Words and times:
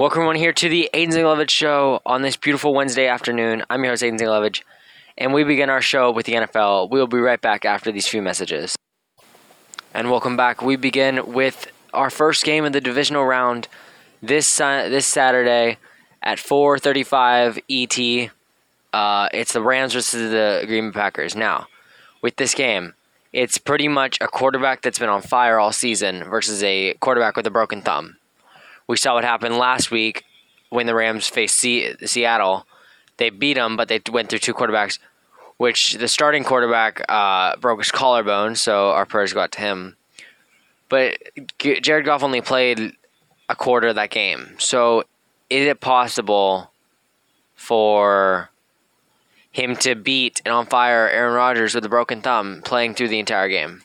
Welcome 0.00 0.20
everyone 0.20 0.36
here 0.36 0.54
to 0.54 0.68
the 0.70 0.88
Aiden 0.94 1.12
Zinglevich 1.12 1.50
Show 1.50 2.00
on 2.06 2.22
this 2.22 2.34
beautiful 2.34 2.72
Wednesday 2.72 3.06
afternoon. 3.06 3.64
I'm 3.68 3.84
your 3.84 3.92
host 3.92 4.02
Aiden 4.02 4.18
Zinglevich, 4.18 4.62
and 5.18 5.34
we 5.34 5.44
begin 5.44 5.68
our 5.68 5.82
show 5.82 6.10
with 6.10 6.24
the 6.24 6.32
NFL. 6.32 6.88
We'll 6.88 7.06
be 7.06 7.18
right 7.18 7.38
back 7.38 7.66
after 7.66 7.92
these 7.92 8.08
few 8.08 8.22
messages. 8.22 8.74
And 9.92 10.10
welcome 10.10 10.38
back. 10.38 10.62
We 10.62 10.76
begin 10.76 11.34
with 11.34 11.70
our 11.92 12.08
first 12.08 12.44
game 12.44 12.64
of 12.64 12.72
the 12.72 12.80
divisional 12.80 13.26
round 13.26 13.68
this 14.22 14.58
uh, 14.58 14.88
this 14.88 15.06
Saturday 15.06 15.76
at 16.22 16.38
4:35 16.38 17.58
ET. 17.68 18.30
Uh, 18.94 19.28
it's 19.34 19.52
the 19.52 19.60
Rams 19.60 19.92
versus 19.92 20.30
the 20.30 20.64
Green 20.66 20.92
Bay 20.92 20.94
Packers. 20.94 21.36
Now, 21.36 21.66
with 22.22 22.36
this 22.36 22.54
game, 22.54 22.94
it's 23.34 23.58
pretty 23.58 23.86
much 23.86 24.16
a 24.22 24.28
quarterback 24.28 24.80
that's 24.80 24.98
been 24.98 25.10
on 25.10 25.20
fire 25.20 25.58
all 25.58 25.72
season 25.72 26.24
versus 26.24 26.62
a 26.62 26.94
quarterback 27.00 27.36
with 27.36 27.46
a 27.46 27.50
broken 27.50 27.82
thumb. 27.82 28.16
We 28.90 28.96
saw 28.96 29.14
what 29.14 29.22
happened 29.22 29.56
last 29.56 29.92
week 29.92 30.24
when 30.68 30.86
the 30.86 30.96
Rams 30.96 31.28
faced 31.28 31.60
C- 31.60 31.94
Seattle. 32.04 32.66
They 33.18 33.30
beat 33.30 33.54
them, 33.54 33.76
but 33.76 33.86
they 33.86 34.00
went 34.10 34.28
through 34.28 34.40
two 34.40 34.52
quarterbacks, 34.52 34.98
which 35.58 35.92
the 35.94 36.08
starting 36.08 36.42
quarterback 36.42 37.00
uh, 37.08 37.54
broke 37.58 37.78
his 37.78 37.92
collarbone, 37.92 38.56
so 38.56 38.90
our 38.90 39.06
prayers 39.06 39.32
go 39.32 39.42
out 39.42 39.52
to 39.52 39.60
him. 39.60 39.96
But 40.88 41.18
Jared 41.60 42.04
Goff 42.04 42.24
only 42.24 42.40
played 42.40 42.96
a 43.48 43.54
quarter 43.54 43.86
of 43.86 43.94
that 43.94 44.10
game. 44.10 44.56
So 44.58 45.04
is 45.48 45.68
it 45.68 45.78
possible 45.78 46.72
for 47.54 48.50
him 49.52 49.76
to 49.76 49.94
beat 49.94 50.42
and 50.44 50.52
on 50.52 50.66
fire 50.66 51.08
Aaron 51.08 51.34
Rodgers 51.34 51.76
with 51.76 51.84
a 51.84 51.88
broken 51.88 52.22
thumb 52.22 52.60
playing 52.64 52.94
through 52.94 53.08
the 53.08 53.20
entire 53.20 53.48
game? 53.48 53.84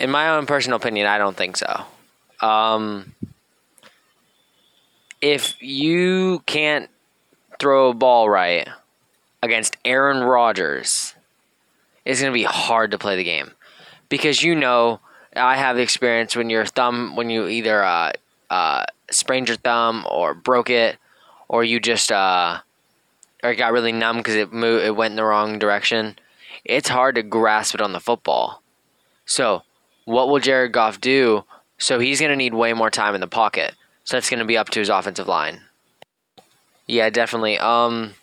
In 0.00 0.10
my 0.10 0.30
own 0.30 0.46
personal 0.46 0.76
opinion, 0.76 1.06
I 1.06 1.18
don't 1.18 1.36
think 1.36 1.56
so. 1.56 1.84
Um, 2.40 3.14
if 5.20 5.60
you 5.62 6.42
can't 6.46 6.90
throw 7.58 7.90
a 7.90 7.94
ball 7.94 8.28
right 8.28 8.68
against 9.42 9.76
Aaron 9.84 10.22
Rodgers, 10.22 11.14
it's 12.04 12.20
going 12.20 12.32
to 12.32 12.34
be 12.34 12.44
hard 12.44 12.90
to 12.90 12.98
play 12.98 13.16
the 13.16 13.24
game 13.24 13.52
because 14.08 14.42
you 14.42 14.54
know 14.54 15.00
I 15.34 15.56
have 15.56 15.78
experience 15.78 16.36
when 16.36 16.50
your 16.50 16.66
thumb 16.66 17.16
when 17.16 17.30
you 17.30 17.46
either 17.46 17.82
uh, 17.82 18.12
uh, 18.50 18.84
sprained 19.10 19.48
your 19.48 19.56
thumb 19.56 20.06
or 20.10 20.34
broke 20.34 20.70
it 20.70 20.96
or 21.48 21.64
you 21.64 21.80
just 21.80 22.12
uh, 22.12 22.58
or 23.42 23.52
it 23.52 23.56
got 23.56 23.72
really 23.72 23.92
numb 23.92 24.18
because 24.18 24.34
it 24.34 24.52
moved 24.52 24.84
it 24.84 24.96
went 24.96 25.12
in 25.12 25.16
the 25.16 25.24
wrong 25.24 25.58
direction. 25.58 26.18
It's 26.64 26.88
hard 26.88 27.14
to 27.16 27.22
grasp 27.22 27.74
it 27.74 27.80
on 27.80 27.92
the 27.92 28.00
football. 28.00 28.62
So 29.26 29.62
what 30.04 30.28
will 30.28 30.40
Jared 30.40 30.72
Goff 30.72 31.00
do? 31.00 31.44
So 31.78 31.98
he's 31.98 32.20
going 32.20 32.30
to 32.30 32.36
need 32.36 32.54
way 32.54 32.72
more 32.72 32.90
time 32.90 33.14
in 33.14 33.20
the 33.20 33.26
pocket. 33.26 33.74
So 34.04 34.16
that's 34.16 34.30
going 34.30 34.38
to 34.38 34.44
be 34.44 34.56
up 34.56 34.68
to 34.70 34.78
his 34.78 34.88
offensive 34.88 35.28
line. 35.28 35.60
Yeah, 36.86 37.10
definitely. 37.10 37.58
Um, 37.58 38.14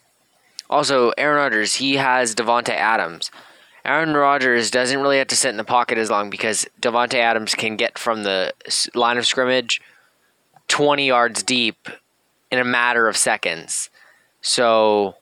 also, 0.70 1.12
Aaron 1.18 1.38
Rodgers, 1.38 1.76
he 1.76 1.96
has 1.96 2.36
Davante 2.36 2.70
Adams. 2.70 3.32
Aaron 3.84 4.14
Rodgers 4.14 4.70
doesn't 4.70 5.00
really 5.00 5.18
have 5.18 5.28
to 5.28 5.36
sit 5.36 5.50
in 5.50 5.58
the 5.58 5.64
pocket 5.64 5.98
as 5.98 6.12
long 6.12 6.30
because 6.30 6.68
Davante 6.80 7.16
Adams 7.16 7.56
can 7.56 7.76
get 7.76 7.98
from 7.98 8.24
the 8.24 8.54
line 8.94 9.18
of 9.18 9.26
scrimmage 9.26 9.82
20 10.68 11.08
yards 11.08 11.42
deep 11.42 11.90
in 12.52 12.60
a 12.60 12.64
matter 12.64 13.08
of 13.08 13.18
seconds. 13.18 13.90
So 14.42 15.16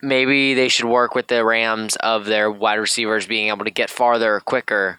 maybe 0.00 0.54
they 0.54 0.68
should 0.68 0.86
work 0.86 1.14
with 1.14 1.26
the 1.26 1.44
Rams 1.44 1.96
of 1.96 2.24
their 2.24 2.50
wide 2.50 2.76
receivers 2.76 3.26
being 3.26 3.48
able 3.48 3.66
to 3.66 3.70
get 3.70 3.90
farther 3.90 4.40
quicker 4.40 4.98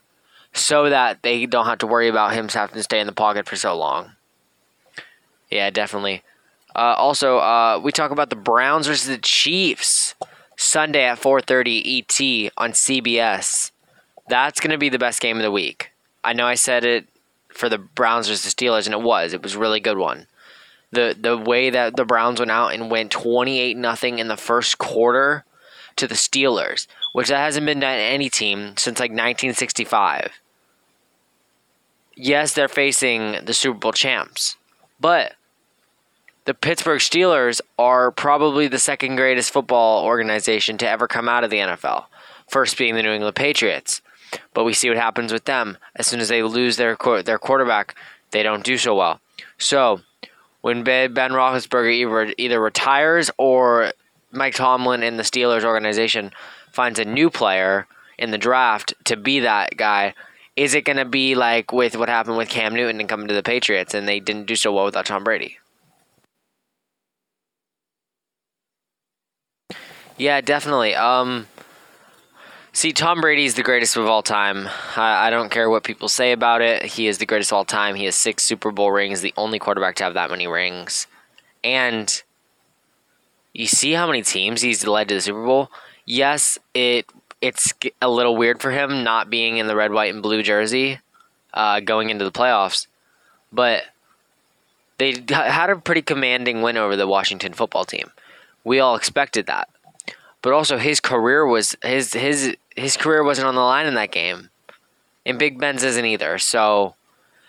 so 0.53 0.89
that 0.89 1.23
they 1.23 1.45
don't 1.45 1.65
have 1.65 1.79
to 1.79 1.87
worry 1.87 2.07
about 2.07 2.33
him 2.33 2.47
having 2.49 2.75
to 2.75 2.83
stay 2.83 2.99
in 2.99 3.07
the 3.07 3.13
pocket 3.13 3.47
for 3.47 3.55
so 3.55 3.75
long. 3.77 4.11
Yeah, 5.49 5.69
definitely. 5.69 6.23
Uh, 6.75 6.95
also, 6.97 7.37
uh, 7.37 7.79
we 7.83 7.91
talk 7.91 8.11
about 8.11 8.29
the 8.29 8.35
Browns 8.35 8.87
versus 8.87 9.07
the 9.07 9.17
Chiefs 9.17 10.15
Sunday 10.55 11.03
at 11.03 11.19
4:30 11.19 11.99
ET 11.99 12.51
on 12.57 12.71
CBS. 12.71 13.71
That's 14.29 14.59
going 14.59 14.71
to 14.71 14.77
be 14.77 14.89
the 14.89 14.99
best 14.99 15.19
game 15.19 15.37
of 15.37 15.43
the 15.43 15.51
week. 15.51 15.91
I 16.23 16.33
know 16.33 16.47
I 16.47 16.53
said 16.53 16.85
it 16.85 17.07
for 17.49 17.67
the 17.67 17.77
Browns 17.77 18.27
versus 18.27 18.43
the 18.43 18.65
Steelers, 18.65 18.85
and 18.85 18.93
it 18.93 19.01
was. 19.01 19.33
It 19.33 19.43
was 19.43 19.55
a 19.55 19.59
really 19.59 19.79
good 19.79 19.97
one. 19.97 20.27
The 20.91 21.15
the 21.19 21.37
way 21.37 21.69
that 21.69 21.95
the 21.97 22.05
Browns 22.05 22.39
went 22.39 22.51
out 22.51 22.73
and 22.73 22.91
went 22.91 23.11
28 23.11 23.75
nothing 23.75 24.19
in 24.19 24.27
the 24.27 24.37
first 24.37 24.77
quarter 24.77 25.43
to 25.97 26.07
the 26.07 26.15
Steelers, 26.15 26.87
which 27.11 27.27
that 27.27 27.39
hasn't 27.39 27.65
been 27.65 27.81
done 27.81 27.97
any 27.97 28.29
team 28.29 28.77
since 28.77 28.99
like 28.99 29.11
1965 29.11 30.40
yes, 32.15 32.53
they're 32.53 32.67
facing 32.67 33.45
the 33.45 33.53
Super 33.53 33.77
Bowl 33.77 33.93
champs, 33.93 34.57
but 34.99 35.33
the 36.45 36.53
Pittsburgh 36.53 36.99
Steelers 36.99 37.61
are 37.77 38.11
probably 38.11 38.67
the 38.67 38.79
second 38.79 39.15
greatest 39.15 39.51
football 39.51 40.03
organization 40.03 40.77
to 40.79 40.89
ever 40.89 41.07
come 41.07 41.29
out 41.29 41.43
of 41.43 41.49
the 41.49 41.57
NFL. 41.57 42.05
First 42.49 42.77
being 42.77 42.95
the 42.95 43.03
New 43.03 43.11
England 43.11 43.35
Patriots, 43.35 44.01
but 44.53 44.63
we 44.63 44.73
see 44.73 44.89
what 44.89 44.97
happens 44.97 45.31
with 45.31 45.45
them 45.45 45.77
as 45.95 46.07
soon 46.07 46.19
as 46.19 46.29
they 46.29 46.43
lose 46.43 46.77
their 46.77 46.97
their 47.23 47.39
quarterback, 47.39 47.95
they 48.31 48.43
don't 48.43 48.63
do 48.63 48.77
so 48.77 48.95
well. 48.95 49.21
So 49.57 50.01
when 50.61 50.83
Ben 50.83 51.13
Roethlisberger 51.13 51.93
either, 51.93 52.33
either 52.37 52.59
retires 52.59 53.31
or 53.37 53.93
Mike 54.31 54.55
Tomlin 54.55 55.03
in 55.03 55.17
the 55.17 55.23
Steelers 55.23 55.63
organization 55.63 56.31
finds 56.71 56.99
a 56.99 57.05
new 57.05 57.29
player 57.29 57.87
in 58.17 58.31
the 58.31 58.37
draft 58.37 58.93
to 59.05 59.17
be 59.17 59.39
that 59.41 59.75
guy, 59.77 60.13
is 60.55 60.73
it 60.73 60.85
going 60.85 60.97
to 60.97 61.05
be 61.05 61.35
like 61.35 61.71
with 61.71 61.95
what 61.95 62.09
happened 62.09 62.37
with 62.37 62.49
Cam 62.49 62.73
Newton 62.73 62.99
and 62.99 63.09
coming 63.09 63.27
to 63.27 63.33
the 63.33 63.43
Patriots 63.43 63.93
and 63.93 64.07
they 64.07 64.19
didn't 64.19 64.45
do 64.45 64.55
so 64.55 64.73
well 64.73 64.85
without 64.85 65.05
Tom 65.05 65.23
Brady? 65.23 65.57
Yeah, 70.17 70.41
definitely. 70.41 70.93
Um, 70.93 71.47
see, 72.73 72.91
Tom 72.93 73.21
Brady 73.21 73.45
is 73.45 73.55
the 73.55 73.63
greatest 73.63 73.95
of 73.97 74.05
all 74.05 74.21
time. 74.21 74.67
I, 74.95 75.27
I, 75.27 75.29
don't 75.31 75.49
care 75.49 75.69
what 75.69 75.83
people 75.83 76.09
say 76.09 76.31
about 76.31 76.61
it. 76.61 76.83
He 76.83 77.07
is 77.07 77.17
the 77.17 77.25
greatest 77.25 77.51
of 77.51 77.55
all 77.55 77.65
time. 77.65 77.95
He 77.95 78.05
has 78.05 78.15
six 78.15 78.43
Super 78.43 78.71
Bowl 78.71 78.91
rings, 78.91 79.21
the 79.21 79.33
only 79.35 79.57
quarterback 79.57 79.95
to 79.95 80.03
have 80.03 80.13
that 80.13 80.29
many 80.29 80.47
rings. 80.47 81.07
And 81.63 82.21
you 83.53 83.65
see 83.65 83.93
how 83.93 84.05
many 84.05 84.21
teams 84.21 84.61
he's 84.61 84.85
led 84.85 85.07
to 85.09 85.15
the 85.15 85.21
Super 85.21 85.43
Bowl? 85.43 85.71
Yes, 86.05 86.59
it 86.73 87.07
it's 87.41 87.73
a 88.01 88.09
little 88.09 88.35
weird 88.35 88.61
for 88.61 88.71
him 88.71 89.03
not 89.03 89.29
being 89.29 89.57
in 89.57 89.67
the 89.67 89.75
red, 89.75 89.91
white, 89.91 90.13
and 90.13 90.21
blue 90.21 90.43
jersey 90.43 90.99
uh, 91.53 91.79
going 91.79 92.09
into 92.09 92.23
the 92.23 92.31
playoffs. 92.31 92.87
But 93.51 93.83
they 94.97 95.23
had 95.29 95.69
a 95.69 95.75
pretty 95.75 96.03
commanding 96.03 96.61
win 96.61 96.77
over 96.77 96.95
the 96.95 97.07
Washington 97.07 97.53
football 97.53 97.85
team. 97.85 98.11
We 98.63 98.79
all 98.79 98.95
expected 98.95 99.47
that. 99.47 99.67
But 100.41 100.53
also 100.53 100.77
his 100.77 100.99
career 100.99 101.45
was 101.45 101.75
his 101.83 102.13
his 102.13 102.55
his 102.75 102.97
career 102.97 103.23
wasn't 103.23 103.47
on 103.47 103.55
the 103.55 103.61
line 103.61 103.87
in 103.87 103.95
that 103.95 104.11
game. 104.11 104.49
And 105.25 105.37
Big 105.37 105.59
Ben's 105.59 105.83
isn't 105.83 106.05
either. 106.05 106.37
So 106.37 106.95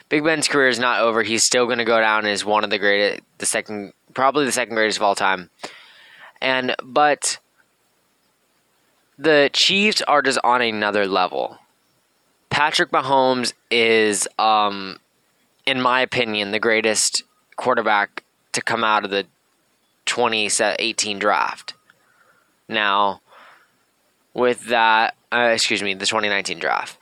Big 0.08 0.25
Ben's 0.25 0.48
career 0.48 0.69
is 0.69 0.78
not 0.78 1.00
over. 1.00 1.22
He's 1.22 1.44
still 1.44 1.66
going 1.66 1.78
to 1.78 1.84
go 1.84 2.00
down 2.00 2.26
as 2.26 2.44
one 2.44 2.64
of 2.64 2.70
the 2.70 2.78
greatest, 2.78 3.22
the 3.38 3.47
second, 3.47 3.94
probably 4.12 4.44
the 4.44 4.52
second 4.52 4.75
greatest 4.75 4.98
of 4.98 5.02
all 5.02 5.14
time. 5.14 5.48
And 6.41 6.76
but 6.82 7.38
the 9.19 9.50
Chiefs 9.53 10.03
are 10.03 10.23
just 10.23 10.39
on 10.43 10.62
another 10.62 11.06
level. 11.06 11.59
Patrick 12.50 12.91
Mahomes 12.91 13.53
is, 13.71 14.28
um, 14.39 14.99
in 15.67 15.81
my 15.81 16.00
opinion, 16.00 16.50
the 16.50 16.59
greatest 16.59 17.23
quarterback 17.56 18.25
to 18.53 18.61
come 18.61 18.84
out 18.84 19.05
of 19.05 19.11
the 19.11 19.27
2018 20.06 21.19
draft. 21.19 21.75
Now, 22.69 23.21
with 24.34 24.67
that, 24.67 25.15
uh, 25.33 25.50
excuse 25.53 25.83
me, 25.83 25.94
the 25.94 26.06
2019 26.06 26.59
draft. 26.59 26.99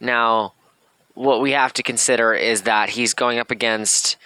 Now, 0.00 0.54
what 1.14 1.40
we 1.40 1.52
have 1.52 1.72
to 1.74 1.82
consider 1.82 2.32
is 2.34 2.62
that 2.62 2.90
he's 2.90 3.14
going 3.14 3.38
up 3.38 3.50
against 3.50 4.16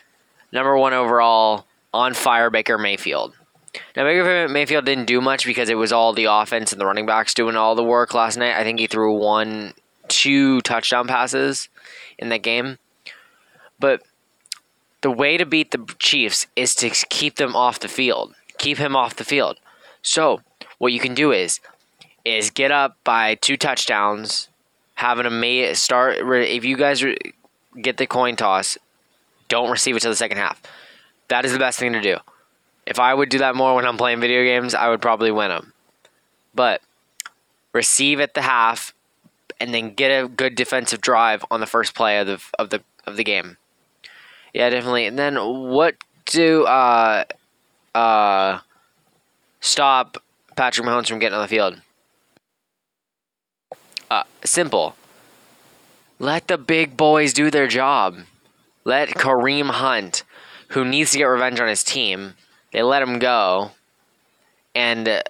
number 0.52 0.76
one 0.76 0.92
overall 0.92 1.66
on 1.92 2.14
fire 2.14 2.50
Baker 2.50 2.78
Mayfield. 2.78 3.34
Now, 3.96 4.04
Baker 4.04 4.48
Mayfield 4.48 4.84
didn't 4.84 5.06
do 5.06 5.20
much 5.20 5.44
because 5.44 5.68
it 5.68 5.76
was 5.76 5.92
all 5.92 6.12
the 6.12 6.26
offense 6.26 6.72
and 6.72 6.80
the 6.80 6.86
running 6.86 7.06
backs 7.06 7.34
doing 7.34 7.56
all 7.56 7.74
the 7.74 7.84
work 7.84 8.14
last 8.14 8.36
night. 8.36 8.56
I 8.56 8.62
think 8.62 8.78
he 8.78 8.86
threw 8.86 9.12
one, 9.16 9.74
two 10.08 10.60
touchdown 10.60 11.06
passes 11.06 11.68
in 12.18 12.28
that 12.28 12.42
game. 12.42 12.78
But 13.78 14.02
the 15.00 15.10
way 15.10 15.36
to 15.36 15.44
beat 15.44 15.70
the 15.70 15.84
Chiefs 15.98 16.46
is 16.56 16.74
to 16.76 16.90
keep 16.90 17.36
them 17.36 17.54
off 17.54 17.80
the 17.80 17.88
field. 17.88 18.34
Keep 18.58 18.78
him 18.78 18.96
off 18.96 19.16
the 19.16 19.24
field. 19.24 19.58
So, 20.02 20.40
what 20.78 20.92
you 20.92 21.00
can 21.00 21.14
do 21.14 21.32
is 21.32 21.60
is 22.24 22.50
get 22.50 22.70
up 22.70 22.96
by 23.04 23.34
two 23.34 23.56
touchdowns, 23.56 24.48
have 24.94 25.18
an 25.18 25.26
amazing 25.26 25.74
start. 25.74 26.16
If 26.20 26.64
you 26.64 26.76
guys 26.76 27.04
get 27.80 27.98
the 27.98 28.06
coin 28.06 28.36
toss, 28.36 28.78
don't 29.48 29.70
receive 29.70 29.96
it 29.96 30.00
till 30.00 30.10
the 30.10 30.16
second 30.16 30.38
half. 30.38 30.62
That 31.28 31.44
is 31.44 31.52
the 31.52 31.58
best 31.58 31.78
thing 31.78 31.92
to 31.92 32.00
do. 32.00 32.16
If 32.86 32.98
I 32.98 33.14
would 33.14 33.28
do 33.28 33.38
that 33.38 33.54
more 33.54 33.74
when 33.74 33.86
I'm 33.86 33.96
playing 33.96 34.20
video 34.20 34.44
games, 34.44 34.74
I 34.74 34.88
would 34.88 35.00
probably 35.00 35.30
win 35.30 35.48
them. 35.48 35.72
But 36.54 36.82
receive 37.72 38.20
at 38.20 38.34
the 38.34 38.42
half 38.42 38.94
and 39.60 39.72
then 39.72 39.94
get 39.94 40.08
a 40.08 40.28
good 40.28 40.54
defensive 40.54 41.00
drive 41.00 41.44
on 41.50 41.60
the 41.60 41.66
first 41.66 41.94
play 41.94 42.18
of 42.18 42.26
the 42.26 42.42
of 42.58 42.70
the 42.70 42.82
of 43.06 43.16
the 43.16 43.24
game. 43.24 43.56
Yeah, 44.52 44.70
definitely. 44.70 45.06
And 45.06 45.18
then 45.18 45.36
what 45.36 45.96
do 46.26 46.64
uh 46.64 47.24
uh 47.94 48.60
stop 49.60 50.22
Patrick 50.56 50.86
Mahomes 50.86 51.08
from 51.08 51.18
getting 51.18 51.36
on 51.36 51.42
the 51.42 51.48
field? 51.48 51.80
Uh, 54.10 54.24
simple. 54.44 54.94
Let 56.18 56.46
the 56.46 56.58
big 56.58 56.96
boys 56.96 57.32
do 57.32 57.50
their 57.50 57.66
job. 57.66 58.18
Let 58.84 59.08
Kareem 59.10 59.70
Hunt, 59.70 60.22
who 60.68 60.84
needs 60.84 61.10
to 61.12 61.18
get 61.18 61.24
revenge 61.24 61.58
on 61.58 61.68
his 61.68 61.82
team, 61.82 62.34
they 62.74 62.82
let 62.82 63.02
him 63.02 63.20
go. 63.20 63.70
And 64.74 65.08
uh, 65.08 65.22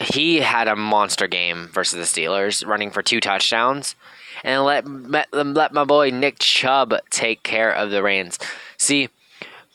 he 0.00 0.40
had 0.40 0.66
a 0.66 0.74
monster 0.74 1.28
game 1.28 1.68
versus 1.72 2.12
the 2.12 2.20
Steelers, 2.20 2.66
running 2.66 2.90
for 2.90 3.02
two 3.02 3.20
touchdowns. 3.20 3.94
And 4.42 4.64
let, 4.64 4.86
let, 4.86 5.32
let 5.32 5.72
my 5.72 5.84
boy 5.84 6.10
Nick 6.10 6.40
Chubb 6.40 6.94
take 7.10 7.44
care 7.44 7.72
of 7.72 7.90
the 7.90 8.02
reins. 8.02 8.38
See, 8.76 9.08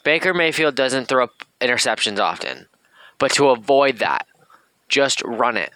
Baker 0.04 0.34
Mayfield 0.34 0.76
doesn't 0.76 1.08
throw 1.08 1.30
interceptions 1.62 2.20
often. 2.20 2.68
But 3.20 3.32
to 3.34 3.50
avoid 3.50 4.00
that, 4.00 4.28
just 4.90 5.22
run 5.24 5.56
it. 5.56 5.72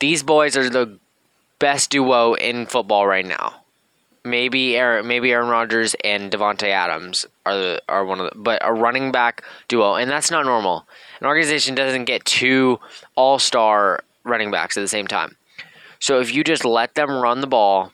These 0.00 0.24
boys 0.24 0.56
are 0.56 0.68
the 0.68 0.98
best 1.60 1.90
duo 1.90 2.34
in 2.34 2.66
football 2.66 3.06
right 3.06 3.26
now. 3.26 3.62
Maybe 4.28 4.76
Aaron, 4.76 5.06
maybe 5.06 5.32
Aaron 5.32 5.48
Rodgers 5.48 5.96
and 6.04 6.30
Davante 6.30 6.68
Adams 6.68 7.24
are 7.46 7.56
the, 7.56 7.82
are 7.88 8.04
one 8.04 8.20
of 8.20 8.30
the, 8.30 8.38
but 8.38 8.60
a 8.62 8.72
running 8.72 9.10
back 9.10 9.42
duo, 9.68 9.94
and 9.94 10.10
that's 10.10 10.30
not 10.30 10.44
normal. 10.44 10.86
An 11.20 11.26
organization 11.26 11.74
doesn't 11.74 12.04
get 12.04 12.24
two 12.24 12.78
all 13.14 13.38
star 13.38 14.04
running 14.24 14.50
backs 14.50 14.76
at 14.76 14.82
the 14.82 14.88
same 14.88 15.06
time. 15.06 15.36
So 15.98 16.20
if 16.20 16.34
you 16.34 16.44
just 16.44 16.64
let 16.64 16.94
them 16.94 17.10
run 17.10 17.40
the 17.40 17.46
ball, 17.46 17.92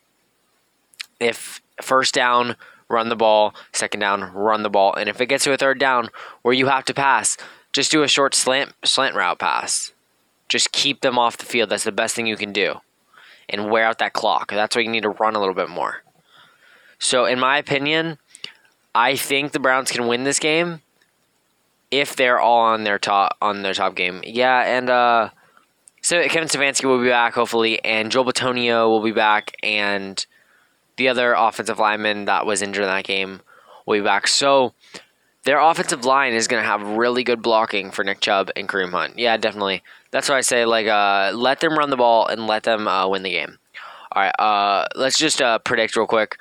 if 1.20 1.62
first 1.80 2.14
down, 2.14 2.56
run 2.88 3.08
the 3.08 3.16
ball, 3.16 3.54
second 3.72 4.00
down, 4.00 4.32
run 4.32 4.62
the 4.62 4.70
ball, 4.70 4.94
and 4.94 5.08
if 5.08 5.20
it 5.20 5.26
gets 5.26 5.44
to 5.44 5.52
a 5.52 5.56
third 5.56 5.78
down 5.78 6.10
where 6.42 6.54
you 6.54 6.66
have 6.66 6.84
to 6.86 6.94
pass, 6.94 7.36
just 7.72 7.90
do 7.90 8.02
a 8.02 8.08
short 8.08 8.34
slant 8.34 8.72
slant 8.84 9.14
route 9.14 9.38
pass. 9.38 9.92
Just 10.48 10.72
keep 10.72 11.00
them 11.00 11.18
off 11.18 11.38
the 11.38 11.46
field. 11.46 11.70
That's 11.70 11.84
the 11.84 11.92
best 11.92 12.14
thing 12.14 12.26
you 12.26 12.36
can 12.36 12.52
do. 12.52 12.80
And 13.48 13.70
wear 13.70 13.84
out 13.84 13.98
that 13.98 14.12
clock. 14.12 14.50
That's 14.50 14.76
why 14.76 14.82
you 14.82 14.90
need 14.90 15.02
to 15.02 15.10
run 15.10 15.34
a 15.34 15.40
little 15.40 15.54
bit 15.54 15.68
more. 15.68 16.03
So 16.98 17.24
in 17.24 17.38
my 17.38 17.58
opinion, 17.58 18.18
I 18.94 19.16
think 19.16 19.52
the 19.52 19.58
Browns 19.58 19.90
can 19.90 20.06
win 20.06 20.24
this 20.24 20.38
game 20.38 20.80
if 21.90 22.16
they're 22.16 22.40
all 22.40 22.60
on 22.60 22.84
their 22.84 22.98
top 22.98 23.36
on 23.40 23.62
their 23.62 23.74
top 23.74 23.94
game. 23.94 24.20
Yeah, 24.24 24.60
and 24.60 24.90
uh 24.90 25.30
so 26.02 26.22
Kevin 26.28 26.48
Stefanski 26.48 26.84
will 26.84 27.00
be 27.02 27.08
back 27.08 27.34
hopefully, 27.34 27.82
and 27.84 28.12
Joel 28.12 28.26
Bitonio 28.26 28.88
will 28.88 29.02
be 29.02 29.12
back, 29.12 29.54
and 29.62 30.24
the 30.96 31.08
other 31.08 31.32
offensive 31.32 31.78
lineman 31.78 32.26
that 32.26 32.46
was 32.46 32.62
injured 32.62 32.84
in 32.84 32.88
that 32.88 33.04
game 33.04 33.40
will 33.86 33.98
be 33.98 34.04
back. 34.04 34.28
So 34.28 34.74
their 35.44 35.58
offensive 35.58 36.04
line 36.04 36.32
is 36.32 36.48
going 36.48 36.62
to 36.62 36.68
have 36.68 36.82
really 36.82 37.24
good 37.24 37.42
blocking 37.42 37.90
for 37.90 38.04
Nick 38.04 38.20
Chubb 38.20 38.50
and 38.56 38.68
Kareem 38.68 38.92
Hunt. 38.92 39.18
Yeah, 39.18 39.36
definitely. 39.36 39.82
That's 40.10 40.28
why 40.28 40.38
I 40.38 40.40
say 40.40 40.64
like 40.64 40.86
uh, 40.86 41.32
let 41.34 41.60
them 41.60 41.76
run 41.76 41.90
the 41.90 41.96
ball 41.96 42.26
and 42.26 42.46
let 42.46 42.62
them 42.62 42.86
uh, 42.86 43.08
win 43.08 43.22
the 43.22 43.30
game. 43.30 43.58
All 44.12 44.22
right, 44.22 44.34
uh, 44.38 44.86
let's 44.94 45.18
just 45.18 45.42
uh, 45.42 45.58
predict 45.58 45.96
real 45.96 46.06
quick 46.06 46.38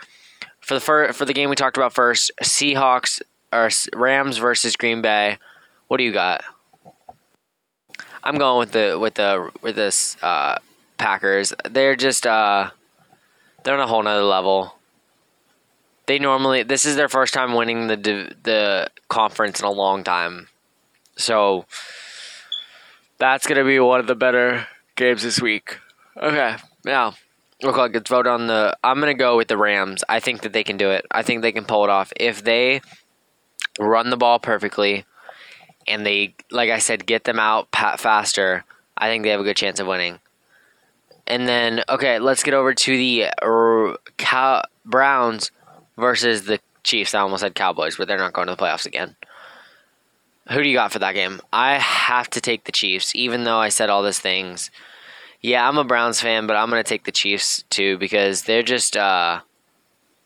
for 0.64 0.74
the 0.74 0.80
fir- 0.80 1.14
for 1.14 1.26
the 1.26 1.34
game 1.34 1.50
we 1.50 1.56
talked 1.56 1.78
about 1.78 1.94
first. 1.94 2.32
Seahawks 2.42 3.22
or 3.52 3.70
Rams 3.94 4.38
versus 4.38 4.76
Green 4.76 5.02
Bay. 5.02 5.38
What 5.88 5.98
do 5.98 6.04
you 6.04 6.14
got? 6.14 6.44
I'm 8.24 8.38
going 8.38 8.60
with 8.60 8.72
the 8.72 8.98
with 9.00 9.16
the 9.16 9.52
with 9.62 9.76
this 9.76 10.18
uh, 10.24 10.58
Packers. 10.98 11.54
They're 11.70 11.96
just 11.96 12.26
uh, 12.26 12.72
they're 13.64 13.74
on 13.76 13.80
a 13.80 13.88
whole 13.88 14.02
nother 14.02 14.24
level 14.24 14.74
they 16.06 16.20
normally 16.20 16.64
this 16.64 16.86
is 16.86 16.96
their 16.96 17.10
first 17.10 17.34
time 17.34 17.54
winning 17.54 17.88
the 17.88 17.96
the 18.44 18.90
conference 19.08 19.60
in 19.60 19.66
a 19.66 19.72
long 19.72 20.04
time, 20.04 20.48
so 21.16 21.66
that's 23.18 23.48
gonna 23.48 23.64
be 23.64 23.80
one 23.80 24.00
of 24.00 24.08
the 24.08 24.16
better 24.16 24.68
games 24.96 25.24
this 25.24 25.42
week. 25.42 25.78
Okay, 26.18 26.58
now 26.84 27.16
look 27.64 27.78
like 27.78 27.94
let's 27.94 28.10
vote 28.10 28.28
on 28.28 28.48
the. 28.48 28.78
I'm 28.84 29.00
gonna 29.00 29.14
go 29.14 29.38
with 29.38 29.48
the 29.48 29.58
Rams. 29.58 30.04
I 30.10 30.20
think 30.20 30.42
that 30.42 30.54
they 30.54 30.64
can 30.64 30.78
do 30.78 30.92
it. 30.92 31.06
I 31.12 31.22
think 31.24 31.42
they 31.42 31.52
can 31.52 31.66
pull 31.66 31.84
it 31.84 31.90
off 31.90 32.12
if 32.20 32.44
they 32.44 32.82
run 33.80 34.10
the 34.10 34.18
ball 34.18 34.40
perfectly, 34.40 35.06
and 35.88 36.06
they, 36.06 36.36
like 36.52 36.70
I 36.70 36.80
said, 36.80 37.06
get 37.06 37.24
them 37.24 37.40
out 37.40 37.68
faster. 37.72 38.64
I 38.98 39.08
think 39.08 39.24
they 39.24 39.30
have 39.30 39.40
a 39.40 39.44
good 39.44 39.58
chance 39.58 39.80
of 39.80 39.88
winning. 39.88 40.20
And 41.26 41.48
then, 41.48 41.84
okay, 41.88 42.20
let's 42.20 42.44
get 42.44 42.54
over 42.54 42.74
to 42.74 42.98
the 42.98 43.98
Cow- 44.18 44.64
Browns 44.86 45.52
versus 45.98 46.46
the 46.46 46.60
Chiefs. 46.84 47.16
I 47.16 47.22
almost 47.22 47.42
said 47.42 47.56
Cowboys, 47.56 47.96
but 47.96 48.08
they're 48.08 48.18
not 48.18 48.34
going 48.34 48.48
to 48.48 48.56
the 48.56 48.62
playoffs 48.62 48.86
again. 48.86 49.16
Who 50.52 50.62
do 50.62 50.68
you 50.68 50.76
got 50.76 50.92
for 50.92 51.00
that 51.00 51.14
game? 51.14 51.40
I 51.54 51.80
have 51.80 52.30
to 52.32 52.42
take 52.42 52.66
the 52.66 52.74
Chiefs, 52.74 53.16
even 53.16 53.46
though 53.46 53.58
I 53.58 53.70
said 53.70 53.90
all 53.90 54.04
these 54.04 54.20
things. 54.20 54.70
Yeah, 55.44 55.68
I'm 55.68 55.78
a 55.78 55.84
Browns 55.84 56.20
fan, 56.20 56.48
but 56.48 56.56
I'm 56.56 56.70
to 56.72 56.84
take 56.84 57.04
the 57.04 57.12
Chiefs 57.12 57.64
too 57.70 57.98
because 58.00 58.44
they're 58.44 58.64
just, 58.64 58.98
uh, 58.98 59.42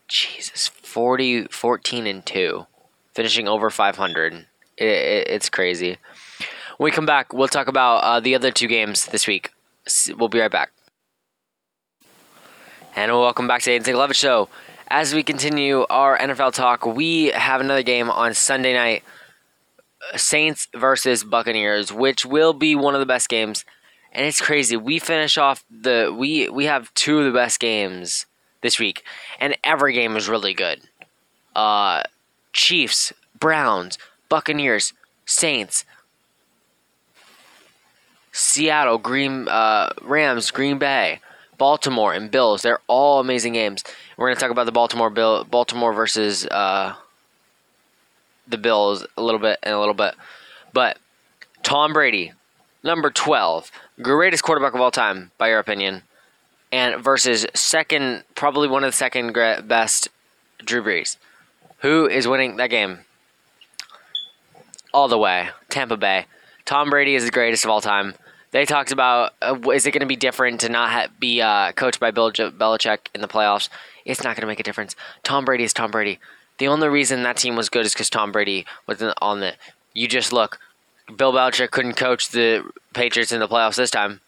Jesus, 0.08 0.68
40, 0.68 1.48
14 1.48 2.08
and 2.08 2.26
2, 2.26 2.66
finishing 3.14 3.48
over 3.48 3.70
500. 3.70 4.34
It, 4.34 4.46
it, 4.86 5.28
it's 5.28 5.50
crazy. 5.50 5.98
When 6.78 6.86
we 6.86 6.92
come 6.92 7.06
back, 7.06 7.34
we'll 7.34 7.50
talk 7.50 7.68
about 7.68 7.98
uh, 8.04 8.20
the 8.22 8.36
other 8.36 8.52
two 8.52 8.68
games 8.68 9.08
this 9.08 9.28
week. 9.28 9.52
We'll 10.16 10.30
be 10.30 10.40
right 10.40 10.52
back. 10.52 10.72
And 12.96 13.12
welcome 13.12 13.48
back 13.48 13.64
to 13.64 13.72
the 13.72 13.80
Aiden 13.80 13.96
Levitch 13.96 14.16
Show 14.16 14.48
as 14.90 15.14
we 15.14 15.24
continue 15.24 15.86
our 15.90 16.18
NFL 16.18 16.54
talk, 16.54 16.86
we 16.86 17.26
have 17.28 17.62
another 17.62 17.84
game 17.84 18.10
on 18.10 18.34
Sunday 18.34 18.74
night 18.74 19.04
Saints 20.16 20.68
versus 20.76 21.24
Buccaneers, 21.24 21.92
which 21.92 22.26
will 22.26 22.54
be 22.54 22.76
one 22.76 22.94
of 22.94 23.00
the 23.00 23.06
best 23.06 23.30
games. 23.30 23.66
And 24.18 24.26
it's 24.26 24.42
crazy. 24.42 24.76
We 24.76 24.98
finish 24.98 25.38
off 25.38 25.64
the 25.70 26.12
we 26.18 26.50
we 26.50 26.66
have 26.66 26.92
two 26.96 27.20
of 27.20 27.26
the 27.26 27.32
best 27.32 27.60
games 27.60 28.26
this 28.62 28.80
week, 28.80 29.04
and 29.40 29.56
every 29.64 29.94
game 29.94 30.18
is 30.18 30.28
really 30.28 30.56
good. 30.56 30.82
Uh, 31.56 32.02
Chiefs, 32.52 33.14
Browns, 33.40 34.00
Buccaneers, 34.28 34.94
Saints, 35.28 35.86
Seattle, 38.32 38.98
Green 38.98 39.48
uh, 39.48 39.94
Rams, 40.02 40.50
Green 40.50 40.80
Bay. 40.80 41.22
Baltimore 41.60 42.14
and 42.14 42.30
Bills. 42.30 42.62
They're 42.62 42.82
all 42.86 43.20
amazing 43.20 43.54
games. 43.54 43.84
We're 44.16 44.32
to 44.32 44.40
talk 44.40 44.52
about 44.52 44.68
the 44.68 44.72
Baltimore 44.72 45.10
Bill, 45.10 45.44
Baltimore 45.44 45.92
versus 45.92 46.46
uh, 46.46 46.94
the 48.48 48.60
Bills 48.60 49.04
a 49.18 49.24
little 49.24 49.40
bit 49.40 49.58
in 49.64 49.74
a 49.74 49.80
little 49.80 49.96
bit. 49.96 50.14
But 50.72 51.00
Tom 51.64 51.94
Brady, 51.94 52.34
number 52.84 53.10
12, 53.10 53.72
greatest 54.02 54.44
quarterback 54.44 54.74
of 54.74 54.82
all 54.82 54.92
time, 54.92 55.32
by 55.38 55.50
your 55.50 55.60
opinion, 55.60 56.04
and 56.72 57.04
versus 57.04 57.46
second, 57.54 58.24
probably 58.36 58.68
one 58.68 58.84
of 58.84 58.90
the 58.90 58.98
second 58.98 59.34
best, 59.34 60.10
Drew 60.60 60.84
Brees. 60.84 61.18
Who 61.80 62.08
is 62.08 62.28
winning 62.28 62.58
that 62.58 62.70
game? 62.70 63.00
All 64.94 65.08
the 65.08 65.18
way. 65.18 65.50
Tampa 65.70 65.98
Bay. 65.98 66.26
Tom 66.66 66.90
Brady 66.90 67.16
is 67.16 67.24
the 67.24 67.32
greatest 67.32 67.64
of 67.64 67.70
all 67.70 67.82
time. 67.82 68.16
They 68.52 68.66
talked 68.66 68.92
about 68.92 69.34
uh, 69.42 69.60
is 69.72 69.86
it 69.86 69.92
going 69.92 70.02
to 70.02 70.08
be 70.08 70.16
different 70.16 70.62
to 70.62 70.70
not 70.70 70.90
ha- 70.90 71.08
be 71.20 71.42
uh, 71.42 71.74
coached 71.74 72.00
by 72.00 72.12
Bill 72.12 72.32
Belichick 72.32 73.00
in 73.14 73.22
the 73.22 73.28
playoffs? 73.28 73.70
It's 74.06 74.24
not 74.24 74.36
going 74.36 74.42
to 74.42 74.48
make 74.48 74.60
a 74.60 74.64
difference. 74.64 74.96
Tom 75.24 75.46
Brady 75.46 75.64
is 75.64 75.74
Tom 75.74 75.92
Brady. 75.92 76.20
The 76.58 76.68
only 76.68 76.88
reason 76.88 77.24
that 77.24 77.38
team 77.38 77.56
was 77.56 77.70
good 77.70 77.86
is 77.86 77.94
because 77.94 78.10
Tom 78.10 78.32
Brady 78.32 78.66
was 78.88 79.04
on 79.22 79.42
the. 79.42 79.54
You 79.94 80.08
just 80.08 80.34
look. 80.34 80.60
Bill 81.16 81.34
Belichick 81.34 81.72
couldn't 81.72 81.94
coach 81.94 82.30
the 82.30 82.70
Patriots 82.94 83.32
in 83.32 83.40
the 83.40 83.48
playoffs 83.48 83.76
this 83.76 83.92
time, 83.92 84.22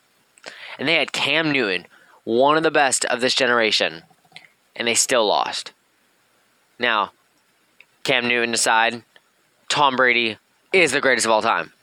and 0.78 0.88
they 0.88 0.96
had 0.96 1.12
Cam 1.12 1.52
Newton, 1.52 1.86
one 2.24 2.58
of 2.58 2.64
the 2.64 2.72
best 2.72 3.06
of 3.06 3.22
this 3.22 3.36
generation, 3.36 4.04
and 4.76 4.88
they 4.88 4.96
still 4.96 5.28
lost. 5.28 5.74
Now, 6.78 7.12
Cam 8.04 8.28
Newton 8.28 8.54
aside, 8.54 9.04
Tom 9.68 9.96
Brady 9.96 10.38
is 10.72 10.92
the 10.92 11.02
greatest 11.02 11.26
of 11.26 11.32
all 11.32 11.42
time, 11.42 11.74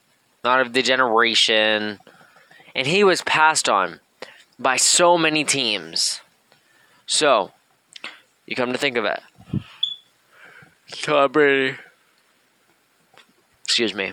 not 0.42 0.60
of 0.60 0.72
the 0.72 0.82
generation 0.82 1.98
and 2.76 2.86
he 2.86 3.02
was 3.02 3.22
passed 3.22 3.70
on 3.70 4.00
by 4.58 4.76
so 4.76 5.16
many 5.16 5.44
teams. 5.44 6.20
So, 7.06 7.52
you 8.44 8.54
come 8.54 8.70
to 8.70 8.78
think 8.78 8.98
of 8.98 9.06
it. 9.06 9.20
Tom 11.00 11.32
Brady. 11.32 11.78
Excuse 13.64 13.94
me. 13.94 14.12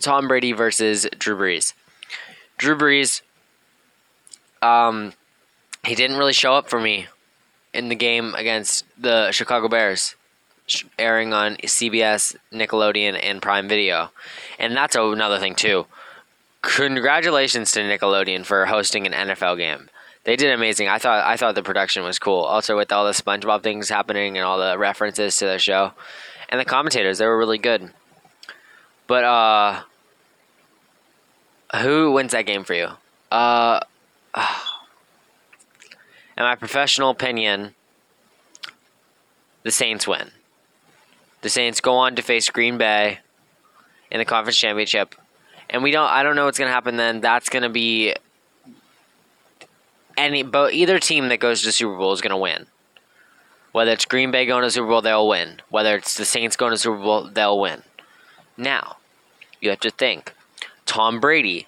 Tom 0.00 0.28
Brady 0.28 0.52
versus 0.52 1.06
Drew 1.18 1.36
Brees. 1.36 1.74
Drew 2.56 2.76
Brees, 2.76 3.22
um, 4.62 5.12
he 5.84 5.94
didn't 5.94 6.16
really 6.16 6.32
show 6.32 6.52
up 6.54 6.68
for 6.68 6.80
me 6.80 7.06
in 7.72 7.88
the 7.88 7.94
game 7.94 8.34
against 8.34 8.84
the 8.98 9.30
Chicago 9.30 9.68
Bears, 9.68 10.16
airing 10.98 11.32
on 11.32 11.56
CBS, 11.56 12.36
Nickelodeon, 12.52 13.18
and 13.22 13.40
Prime 13.40 13.68
Video. 13.68 14.10
And 14.58 14.76
that's 14.76 14.96
another 14.96 15.38
thing, 15.38 15.54
too. 15.54 15.86
Congratulations 16.62 17.70
to 17.72 17.80
Nickelodeon 17.80 18.44
for 18.44 18.66
hosting 18.66 19.06
an 19.06 19.12
NFL 19.12 19.58
game. 19.58 19.88
They 20.24 20.36
did 20.36 20.52
amazing. 20.52 20.88
I 20.88 20.98
thought 20.98 21.24
I 21.24 21.36
thought 21.36 21.54
the 21.54 21.62
production 21.62 22.02
was 22.02 22.18
cool. 22.18 22.42
Also 22.42 22.76
with 22.76 22.92
all 22.92 23.06
the 23.06 23.12
SpongeBob 23.12 23.62
things 23.62 23.88
happening 23.88 24.36
and 24.36 24.44
all 24.44 24.58
the 24.58 24.76
references 24.76 25.36
to 25.38 25.46
the 25.46 25.58
show, 25.58 25.92
and 26.48 26.60
the 26.60 26.64
commentators, 26.64 27.18
they 27.18 27.26
were 27.26 27.38
really 27.38 27.56
good. 27.56 27.90
But 29.08 29.24
uh, 29.24 29.80
who 31.80 32.12
wins 32.12 32.30
that 32.32 32.42
game 32.42 32.62
for 32.62 32.74
you? 32.74 32.88
Uh, 33.32 33.80
in 36.36 36.44
my 36.44 36.54
professional 36.54 37.10
opinion, 37.10 37.74
the 39.64 39.72
Saints 39.72 40.06
win. 40.06 40.30
The 41.40 41.48
Saints 41.48 41.80
go 41.80 41.94
on 41.94 42.14
to 42.16 42.22
face 42.22 42.48
Green 42.50 42.78
Bay 42.78 43.20
in 44.10 44.18
the 44.18 44.24
conference 44.24 44.58
championship, 44.58 45.14
and 45.70 45.82
we 45.82 45.90
don't. 45.90 46.08
I 46.08 46.22
don't 46.22 46.36
know 46.36 46.44
what's 46.44 46.58
to 46.68 46.74
happen 46.74 46.96
then. 46.96 47.20
That's 47.20 47.48
to 47.62 47.68
be 47.70 48.14
any, 50.18 50.42
but 50.42 50.74
either 50.74 50.98
team 50.98 51.28
that 51.28 51.38
goes 51.38 51.60
to 51.60 51.66
the 51.66 51.72
Super 51.72 51.96
Bowl 51.96 52.12
is 52.12 52.20
to 52.32 52.36
win. 52.36 52.66
Whether 53.72 53.92
it's 53.92 54.04
Green 54.04 54.30
Bay 54.30 54.44
going 54.44 54.64
to 54.64 54.70
Super 54.70 54.88
Bowl, 54.88 55.00
they'll 55.00 55.28
win. 55.28 55.62
Whether 55.70 55.96
it's 55.96 56.16
the 56.16 56.24
Saints 56.24 56.56
going 56.56 56.72
to 56.72 56.78
Super 56.78 56.98
Bowl, 56.98 57.30
they'll 57.32 57.58
win. 57.58 57.82
Now, 58.56 58.96
you 59.60 59.70
have 59.70 59.80
to 59.80 59.90
think. 59.90 60.34
Tom 60.86 61.20
Brady 61.20 61.66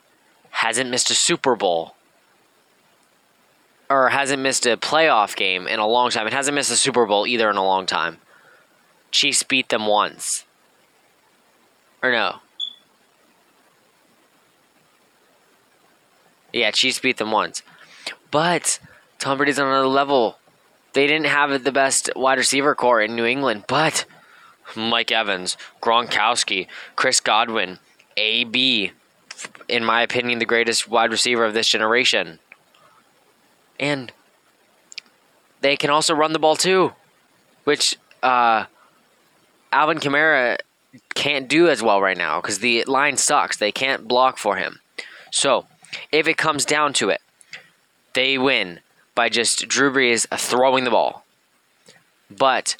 hasn't 0.50 0.90
missed 0.90 1.10
a 1.10 1.14
Super 1.14 1.56
Bowl 1.56 1.94
or 3.88 4.08
hasn't 4.08 4.40
missed 4.40 4.66
a 4.66 4.76
playoff 4.76 5.34
game 5.34 5.66
in 5.66 5.80
a 5.80 5.86
long 5.86 6.10
time. 6.10 6.26
It 6.26 6.32
hasn't 6.32 6.54
missed 6.54 6.70
a 6.70 6.76
Super 6.76 7.06
Bowl 7.06 7.26
either 7.26 7.50
in 7.50 7.56
a 7.56 7.64
long 7.64 7.86
time. 7.86 8.18
Chiefs 9.10 9.42
beat 9.42 9.68
them 9.68 9.86
once. 9.86 10.44
Or 12.02 12.12
no. 12.12 12.36
Yeah, 16.52 16.70
Chiefs 16.70 17.00
beat 17.00 17.18
them 17.18 17.32
once. 17.32 17.62
But 18.30 18.78
Tom 19.18 19.38
Brady's 19.38 19.58
on 19.58 19.66
another 19.66 19.88
level. 19.88 20.38
They 20.92 21.06
didn't 21.06 21.26
have 21.26 21.62
the 21.64 21.72
best 21.72 22.10
wide 22.16 22.38
receiver 22.38 22.74
core 22.74 23.00
in 23.00 23.14
New 23.14 23.24
England, 23.24 23.64
but 23.68 24.04
Mike 24.76 25.12
Evans, 25.12 25.56
Gronkowski, 25.82 26.66
Chris 26.96 27.20
Godwin, 27.20 27.78
AB, 28.16 28.92
in 29.68 29.84
my 29.84 30.02
opinion, 30.02 30.38
the 30.38 30.44
greatest 30.44 30.88
wide 30.88 31.10
receiver 31.10 31.44
of 31.44 31.54
this 31.54 31.68
generation. 31.68 32.38
And 33.78 34.12
they 35.60 35.76
can 35.76 35.90
also 35.90 36.14
run 36.14 36.32
the 36.32 36.38
ball 36.38 36.56
too, 36.56 36.92
which 37.64 37.96
uh, 38.22 38.64
Alvin 39.72 39.98
Kamara 39.98 40.58
can't 41.14 41.48
do 41.48 41.68
as 41.68 41.82
well 41.82 42.00
right 42.00 42.16
now 42.16 42.40
because 42.40 42.58
the 42.58 42.84
line 42.84 43.16
sucks. 43.16 43.56
They 43.56 43.72
can't 43.72 44.08
block 44.08 44.38
for 44.38 44.56
him. 44.56 44.80
So, 45.30 45.66
if 46.12 46.26
it 46.26 46.36
comes 46.36 46.64
down 46.64 46.92
to 46.94 47.08
it, 47.08 47.20
they 48.14 48.38
win 48.38 48.80
by 49.14 49.28
just 49.28 49.68
Drew 49.68 49.92
Brees 49.92 50.26
throwing 50.38 50.84
the 50.84 50.90
ball. 50.90 51.24
But 52.30 52.76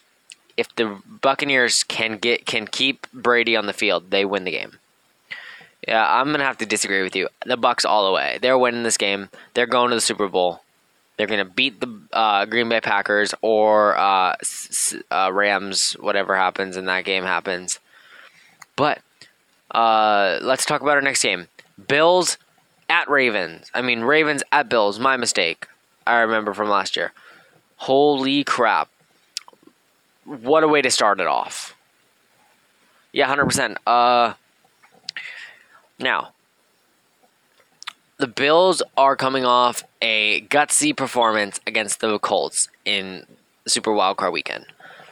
if 0.61 0.75
the 0.77 1.01
Buccaneers 1.23 1.83
can 1.85 2.19
get 2.19 2.45
can 2.45 2.67
keep 2.67 3.07
Brady 3.13 3.57
on 3.57 3.65
the 3.65 3.73
field, 3.73 4.11
they 4.11 4.27
win 4.27 4.45
the 4.45 4.51
game. 4.51 4.79
Yeah, 5.89 6.07
I'm 6.07 6.31
gonna 6.31 6.45
have 6.45 6.59
to 6.59 6.67
disagree 6.67 7.03
with 7.03 7.17
you. 7.17 7.29
The 7.47 7.57
Bucks 7.57 7.87
all 7.87 8.05
the 8.05 8.13
way. 8.13 8.39
They're 8.43 8.59
winning 8.59 8.83
this 8.83 8.99
game. 8.99 9.31
They're 9.55 9.67
going 9.67 9.89
to 9.89 9.97
the 9.97 10.03
Super 10.03 10.29
Bowl. 10.29 10.61
They're 11.17 11.27
gonna 11.27 11.47
beat 11.47 11.81
the 11.81 11.99
uh, 12.13 12.45
Green 12.45 12.69
Bay 12.69 12.83
Packers 12.83 13.33
or 13.41 13.97
uh, 13.97 14.35
uh, 15.11 15.31
Rams. 15.33 15.93
Whatever 15.95 16.37
happens 16.37 16.77
in 16.77 16.85
that 16.85 17.07
game 17.07 17.25
happens. 17.25 17.81
But 18.77 19.01
uh, 19.71 20.41
let's 20.43 20.67
talk 20.67 20.83
about 20.83 20.97
our 20.97 21.03
next 21.03 21.23
game. 21.23 21.49
Bills 21.89 22.37
at 22.91 23.09
Ravens. 23.09 23.71
I 23.73 23.81
mean 23.81 24.03
Ravens 24.03 24.43
at 24.53 24.69
Bills. 24.69 24.99
My 24.99 25.17
mistake. 25.17 25.67
I 26.07 26.19
remember 26.19 26.53
from 26.53 26.69
last 26.69 26.97
year. 26.97 27.13
Holy 27.77 28.45
crap! 28.45 28.91
What 30.31 30.63
a 30.63 30.69
way 30.69 30.81
to 30.81 30.93
start 30.93 31.21
it 31.21 31.27
off. 31.27 31.77
Yeah, 33.13 33.27
hundred 33.27 33.47
percent. 33.47 33.79
Uh 33.85 34.35
now, 35.99 36.35
the 38.17 38.29
Bills 38.29 38.81
are 38.97 39.17
coming 39.17 39.45
off 39.45 39.83
a 40.01 40.43
gutsy 40.43 40.97
performance 40.97 41.59
against 41.67 41.99
the 41.99 42.17
Colts 42.21 42.69
in 42.85 43.27
Super 43.67 43.91
Wildcard 43.91 44.33
Weekend. 44.33 44.67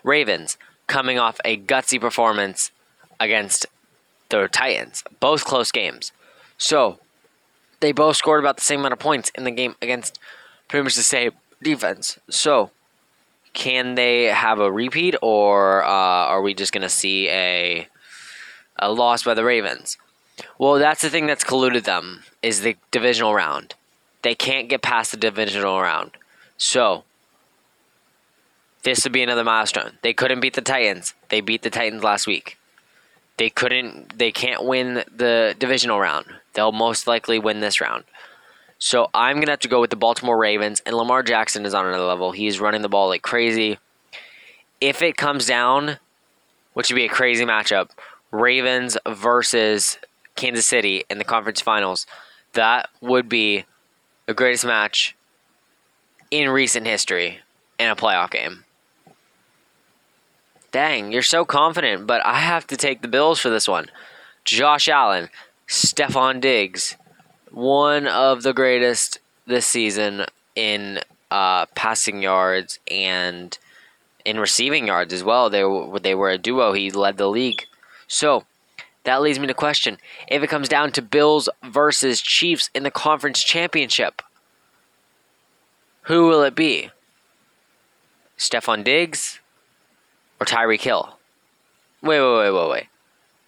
Ravens 0.05 0.57
coming 0.87 1.19
off 1.19 1.41
a 1.45 1.57
gutsy 1.57 2.01
performance 2.01 2.71
against 3.19 3.67
the 4.29 4.47
Titans. 4.47 5.03
Both 5.19 5.45
close 5.45 5.73
games. 5.73 6.13
So, 6.59 7.01
they 7.81 7.91
both 7.91 8.17
scored 8.17 8.39
about 8.39 8.57
the 8.57 8.65
same 8.65 8.81
amount 8.81 8.93
of 8.93 9.01
points 9.01 9.33
in 9.35 9.43
the 9.43 9.51
game 9.51 9.75
against 9.83 10.21
pretty 10.69 10.85
much 10.85 10.95
the 10.95 11.03
same 11.03 11.33
defense. 11.61 12.21
So, 12.31 12.71
can 13.59 13.97
they 13.97 14.27
have 14.27 14.61
a 14.61 14.71
repeat, 14.71 15.17
or 15.21 15.83
uh, 15.83 15.89
are 15.89 16.41
we 16.41 16.55
just 16.55 16.73
going 16.73 16.83
to 16.83 16.89
see 16.89 17.29
a 17.29 17.89
a 18.79 18.93
loss 18.93 19.25
by 19.25 19.35
the 19.35 19.45
Ravens? 19.45 19.99
Well, 20.59 20.75
that's 20.75 21.03
the 21.03 21.11
thing 21.11 21.27
that's 21.27 21.43
colluded 21.43 21.83
them 21.83 22.23
is 22.41 22.61
the 22.61 22.77
divisional 22.93 23.35
round. 23.35 23.75
They 24.23 24.37
can't 24.37 24.69
get 24.69 24.81
past 24.81 25.11
the 25.11 25.17
divisional 25.17 25.81
round. 25.81 26.13
So, 26.57 27.03
this 28.85 29.03
would 29.03 29.13
be 29.13 29.25
another 29.25 29.43
milestone. 29.43 29.99
They 30.03 30.13
couldn't 30.13 30.39
beat 30.39 30.55
the 30.55 30.61
Titans. 30.61 31.15
They 31.29 31.41
beat 31.41 31.63
the 31.63 31.71
Titans 31.71 32.05
last 32.05 32.29
week. 32.29 32.59
They 33.39 33.51
couldn't 33.51 34.17
they 34.17 34.31
can't 34.31 34.65
win 34.65 35.03
the 35.13 35.57
divisional 35.59 35.99
round. 35.99 36.27
They'll 36.53 36.71
most 36.71 37.09
likely 37.09 37.41
win 37.41 37.59
this 37.59 37.81
round. 37.81 38.05
So, 38.79 39.11
I'm 39.13 39.37
going 39.37 39.47
to 39.47 39.53
have 39.53 39.61
to 39.61 39.69
go 39.69 39.81
with 39.81 39.91
the 39.91 39.97
Baltimore 39.97 40.39
Ravens 40.39 40.81
and 40.87 40.97
Lamar 40.97 41.23
Jackson 41.23 41.67
is 41.67 41.75
on 41.75 41.87
another 41.87 42.05
level. 42.05 42.33
He's 42.33 42.61
running 42.61 42.83
the 42.83 42.89
ball 42.89 43.09
like 43.09 43.23
crazy. 43.23 43.79
If 44.81 45.03
it 45.03 45.17
comes 45.17 45.47
down, 45.47 45.99
which 46.75 46.89
would 46.89 46.97
be 46.97 47.05
a 47.05 47.09
crazy 47.09 47.45
matchup, 47.45 47.91
Ravens 48.31 48.97
versus 49.09 49.99
Kansas 50.37 50.67
City 50.67 51.05
in 51.11 51.19
the 51.19 51.25
conference 51.25 51.61
finals, 51.61 52.07
that 52.53 52.89
would 53.01 53.29
be 53.29 53.65
the 54.27 54.35
greatest 54.35 54.65
match 54.65 55.17
in 56.31 56.49
recent 56.49 56.87
history 56.87 57.41
in 57.79 57.89
a 57.89 57.97
playoff 57.97 58.31
game. 58.31 58.65
Dang, 60.71 61.13
you're 61.13 61.23
so 61.23 61.45
confident, 61.45 62.07
but 62.07 62.25
I 62.25 62.41
have 62.41 62.67
to 62.67 62.77
take 62.77 63.01
the 63.01 63.09
Bills 63.09 63.41
for 63.41 63.49
this 63.49 63.67
one. 63.67 63.87
Josh 64.45 64.87
Allen, 64.89 65.31
Stefon 65.67 66.41
Diggs, 66.41 66.97
one 67.51 68.07
of 68.07 68.43
the 68.43 68.53
greatest 68.53 69.19
this 69.47 69.67
season 69.67 70.27
in 70.55 71.01
uh, 71.31 71.67
passing 71.75 72.23
yards 72.23 72.79
and 72.91 73.59
in 74.25 74.39
receiving 74.39 74.87
yards 74.87 75.13
as 75.13 75.25
well. 75.25 75.49
They 75.51 75.65
were, 75.65 75.99
they 75.99 76.15
were 76.15 76.31
a 76.31 76.39
duo. 76.39 76.73
He 76.73 76.91
led 76.91 77.17
the 77.17 77.29
league. 77.29 77.65
So 78.07 78.45
that 79.05 79.23
leads 79.23 79.39
me 79.39 79.47
to 79.47 79.55
question 79.55 79.99
if 80.27 80.43
it 80.43 80.51
comes 80.51 80.69
down 80.69 80.93
to 80.93 81.03
Bills 81.03 81.49
versus 81.65 82.21
Chiefs 82.21 82.71
in 82.75 82.83
the 82.83 82.91
conference 82.91 83.43
championship, 83.43 84.23
who 86.03 86.27
will 86.27 86.43
it 86.43 86.55
be? 86.55 86.91
Stefon 88.39 88.85
Diggs 88.85 89.41
or 90.41 90.47
Tyreek 90.47 90.83
Hill? 90.83 91.19
Wait, 92.03 92.21
wait, 92.21 92.37
wait, 92.37 92.51
wait, 92.51 92.71
wait. 92.71 92.87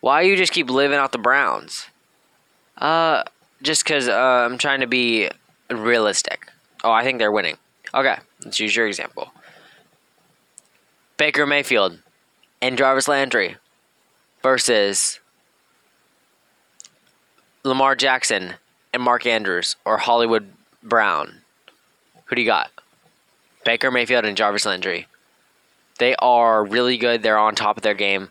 Why 0.00 0.22
you 0.22 0.36
just 0.36 0.52
keep 0.52 0.70
living 0.70 0.98
out 0.98 1.12
the 1.12 1.18
Browns? 1.18 1.86
Uh, 2.76 3.22
just 3.62 3.84
because 3.84 4.08
uh, 4.08 4.12
I'm 4.12 4.58
trying 4.58 4.80
to 4.80 4.86
be 4.86 5.30
realistic. 5.70 6.48
Oh, 6.82 6.90
I 6.90 7.04
think 7.04 7.18
they're 7.18 7.32
winning. 7.32 7.56
Okay, 7.94 8.16
let's 8.44 8.60
use 8.60 8.74
your 8.74 8.86
example. 8.86 9.32
Baker 11.16 11.46
Mayfield 11.46 11.98
and 12.62 12.78
Jarvis 12.78 13.08
Landry 13.08 13.56
versus 14.42 15.20
Lamar 17.64 17.94
Jackson 17.94 18.54
and 18.92 19.02
Mark 19.02 19.26
Andrews 19.26 19.76
or 19.84 19.98
Hollywood 19.98 20.50
Brown? 20.82 21.42
Who 22.26 22.36
do 22.36 22.42
you 22.42 22.46
got? 22.46 22.70
Baker 23.64 23.90
Mayfield 23.90 24.24
and 24.24 24.36
Jarvis 24.36 24.64
Landry. 24.64 25.06
They 25.98 26.14
are 26.16 26.64
really 26.64 26.96
good. 26.96 27.22
They're 27.22 27.38
on 27.38 27.54
top 27.54 27.76
of 27.76 27.82
their 27.82 27.94
game. 27.94 28.30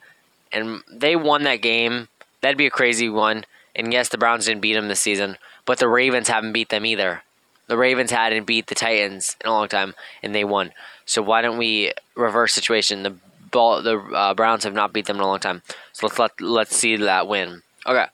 And 0.51 0.81
they 0.91 1.15
won 1.15 1.43
that 1.43 1.61
game. 1.61 2.07
That'd 2.41 2.57
be 2.57 2.65
a 2.65 2.71
crazy 2.71 3.09
one. 3.09 3.45
And 3.79 3.93
yes, 3.93 4.09
the 4.09 4.17
Browns 4.17 4.45
didn't 4.45 4.59
beat 4.59 4.73
them 4.73 4.89
this 4.89 4.99
season, 4.99 5.37
but 5.65 5.79
the 5.79 5.87
Ravens 5.87 6.27
haven't 6.27 6.51
beat 6.51 6.67
them 6.67 6.85
either. 6.85 7.23
The 7.67 7.77
Ravens 7.77 8.11
hadn't 8.11 8.43
beat 8.43 8.67
the 8.67 8.75
Titans 8.75 9.37
in 9.41 9.49
a 9.49 9.53
long 9.53 9.69
time, 9.69 9.95
and 10.21 10.35
they 10.35 10.43
won. 10.43 10.73
So 11.05 11.21
why 11.21 11.41
don't 11.41 11.57
we 11.57 11.93
reverse 12.13 12.51
situation? 12.51 13.03
The 13.03 13.15
ball, 13.51 13.81
the 13.81 13.97
uh, 13.97 14.33
Browns 14.33 14.65
have 14.65 14.73
not 14.73 14.91
beat 14.91 15.05
them 15.05 15.15
in 15.15 15.21
a 15.21 15.27
long 15.27 15.39
time. 15.39 15.61
So 15.93 16.07
let's 16.07 16.19
let 16.19 16.41
let's 16.41 16.75
see 16.75 16.97
that 16.97 17.29
win. 17.29 17.61
Okay. 17.87 18.07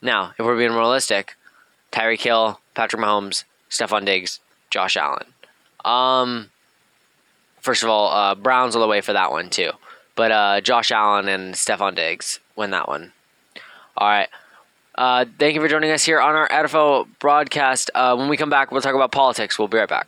Now, 0.00 0.32
if 0.38 0.46
we're 0.46 0.56
being 0.56 0.72
realistic, 0.72 1.36
Tyreek 1.92 2.22
Hill, 2.22 2.58
Patrick 2.74 3.02
Mahomes, 3.02 3.44
Stefon 3.68 4.06
Diggs, 4.06 4.40
Josh 4.70 4.96
Allen. 4.96 5.26
Um, 5.84 6.48
first 7.60 7.82
of 7.82 7.90
all, 7.90 8.10
uh, 8.10 8.34
Browns 8.34 8.74
all 8.74 8.80
the 8.80 8.88
way 8.88 9.02
for 9.02 9.12
that 9.12 9.30
one 9.30 9.50
too. 9.50 9.72
But 10.16 10.32
uh, 10.32 10.60
Josh 10.62 10.90
Allen 10.90 11.28
and 11.28 11.54
Stefon 11.54 11.94
Diggs 11.94 12.40
win 12.56 12.70
that 12.70 12.88
one. 12.88 13.12
All 13.98 14.08
right. 14.08 14.30
Uh, 15.00 15.24
thank 15.38 15.54
you 15.54 15.62
for 15.62 15.68
joining 15.68 15.90
us 15.92 16.04
here 16.04 16.20
on 16.20 16.34
our 16.34 16.46
NFL 16.46 17.08
broadcast. 17.20 17.90
Uh, 17.94 18.14
when 18.14 18.28
we 18.28 18.36
come 18.36 18.50
back, 18.50 18.70
we'll 18.70 18.82
talk 18.82 18.94
about 18.94 19.10
politics. 19.10 19.58
We'll 19.58 19.66
be 19.66 19.78
right 19.78 19.88
back. 19.88 20.06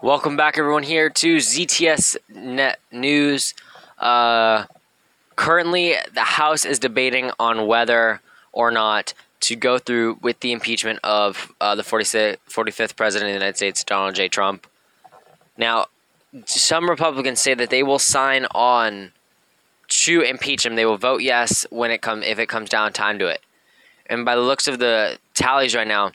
Welcome 0.00 0.38
back, 0.38 0.56
everyone, 0.56 0.84
here 0.84 1.10
to 1.10 1.36
ZTS 1.36 2.16
Net 2.34 2.80
News. 2.90 3.52
Uh, 3.98 4.64
currently, 5.36 5.96
the 6.14 6.22
House 6.22 6.64
is 6.64 6.78
debating 6.78 7.30
on 7.38 7.66
whether 7.66 8.22
or 8.52 8.70
not 8.70 9.12
to 9.40 9.54
go 9.54 9.76
through 9.78 10.18
with 10.22 10.40
the 10.40 10.52
impeachment 10.52 10.98
of 11.04 11.52
uh, 11.60 11.74
the 11.74 11.82
45th 11.82 12.96
President 12.96 13.28
of 13.28 13.34
the 13.34 13.38
United 13.38 13.56
States, 13.58 13.84
Donald 13.84 14.14
J. 14.14 14.28
Trump. 14.28 14.66
Now, 15.58 15.88
some 16.46 16.88
Republicans 16.88 17.38
say 17.38 17.52
that 17.52 17.68
they 17.68 17.82
will 17.82 17.98
sign 17.98 18.46
on 18.54 19.12
to 19.90 20.22
impeach 20.22 20.64
him. 20.64 20.76
They 20.76 20.86
will 20.86 20.96
vote 20.96 21.20
yes 21.20 21.66
when 21.70 21.90
it 21.90 22.00
come 22.00 22.22
if 22.22 22.38
it 22.38 22.48
comes 22.48 22.70
down 22.70 22.92
time 22.92 23.18
to 23.18 23.26
it. 23.26 23.42
And 24.06 24.24
by 24.24 24.34
the 24.34 24.40
looks 24.40 24.66
of 24.66 24.78
the 24.78 25.18
tallies 25.34 25.74
right 25.74 25.86
now, 25.86 26.12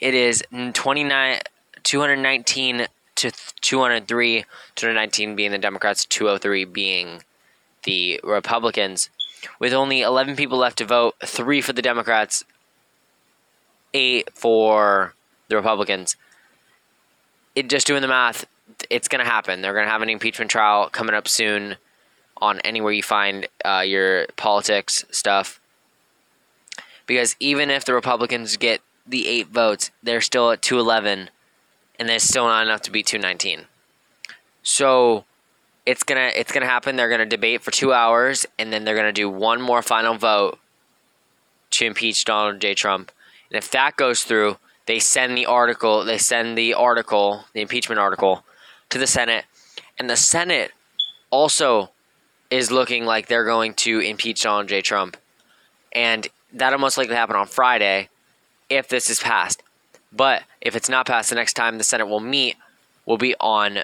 it 0.00 0.14
is 0.14 0.42
29 0.72 1.40
219 1.82 2.86
to 3.16 3.32
203, 3.60 4.44
219 4.74 5.36
being 5.36 5.50
the 5.50 5.58
Democrats, 5.58 6.04
203 6.04 6.64
being 6.64 7.22
the 7.84 8.20
Republicans. 8.22 9.10
With 9.58 9.72
only 9.72 10.02
11 10.02 10.36
people 10.36 10.58
left 10.58 10.78
to 10.78 10.84
vote, 10.84 11.14
three 11.24 11.60
for 11.60 11.72
the 11.72 11.82
Democrats, 11.82 12.44
eight 13.94 14.30
for 14.34 15.14
the 15.48 15.56
Republicans. 15.56 16.16
It 17.54 17.68
just 17.68 17.86
doing 17.86 18.02
the 18.02 18.08
math, 18.08 18.44
it's 18.90 19.08
going 19.08 19.24
to 19.24 19.30
happen. 19.30 19.62
They're 19.62 19.72
going 19.72 19.86
to 19.86 19.90
have 19.90 20.02
an 20.02 20.10
impeachment 20.10 20.50
trial 20.50 20.88
coming 20.90 21.14
up 21.14 21.26
soon 21.26 21.76
on 22.40 22.60
anywhere 22.60 22.92
you 22.92 23.02
find 23.02 23.48
uh, 23.64 23.82
your 23.86 24.26
politics 24.36 25.04
stuff. 25.10 25.60
Because 27.06 27.36
even 27.40 27.70
if 27.70 27.84
the 27.84 27.94
Republicans 27.94 28.56
get 28.56 28.80
the 29.06 29.26
eight 29.26 29.48
votes, 29.48 29.90
they're 30.02 30.20
still 30.20 30.50
at 30.50 30.62
211 30.62 31.30
and 31.98 32.08
there's 32.08 32.22
still 32.22 32.46
not 32.46 32.64
enough 32.64 32.82
to 32.82 32.90
beat 32.90 33.06
219. 33.06 33.66
So 34.62 35.24
it's 35.86 36.02
gonna 36.02 36.30
it's 36.36 36.52
gonna 36.52 36.66
happen. 36.66 36.96
They're 36.96 37.08
gonna 37.08 37.26
debate 37.26 37.62
for 37.62 37.70
two 37.70 37.92
hours, 37.92 38.44
and 38.58 38.72
then 38.72 38.84
they're 38.84 38.94
gonna 38.94 39.12
do 39.12 39.28
one 39.30 39.60
more 39.60 39.80
final 39.80 40.14
vote 40.14 40.58
to 41.70 41.86
impeach 41.86 42.24
Donald 42.24 42.60
J. 42.60 42.74
Trump. 42.74 43.10
And 43.50 43.56
if 43.56 43.70
that 43.70 43.96
goes 43.96 44.22
through, 44.22 44.58
they 44.86 44.98
send 44.98 45.36
the 45.36 45.46
article. 45.46 46.04
They 46.04 46.18
send 46.18 46.58
the 46.58 46.74
article, 46.74 47.44
the 47.54 47.62
impeachment 47.62 47.98
article, 47.98 48.44
to 48.90 48.98
the 48.98 49.06
Senate, 49.06 49.46
and 49.98 50.08
the 50.10 50.16
Senate 50.16 50.72
also 51.30 51.90
is 52.50 52.70
looking 52.70 53.04
like 53.04 53.26
they're 53.26 53.44
going 53.44 53.74
to 53.74 54.00
impeach 54.00 54.42
Donald 54.42 54.68
J. 54.68 54.80
Trump, 54.80 55.16
and 55.92 56.28
that'll 56.52 56.78
most 56.78 56.96
likely 56.96 57.14
happen 57.14 57.36
on 57.36 57.46
Friday 57.46 58.08
if 58.68 58.88
this 58.88 59.10
is 59.10 59.20
passed. 59.20 59.62
But 60.12 60.44
if 60.60 60.74
it's 60.74 60.88
not 60.88 61.06
passed, 61.06 61.30
the 61.30 61.36
next 61.36 61.54
time 61.54 61.78
the 61.78 61.84
Senate 61.84 62.06
will 62.06 62.20
meet 62.20 62.56
will 63.04 63.18
be 63.18 63.34
on 63.40 63.80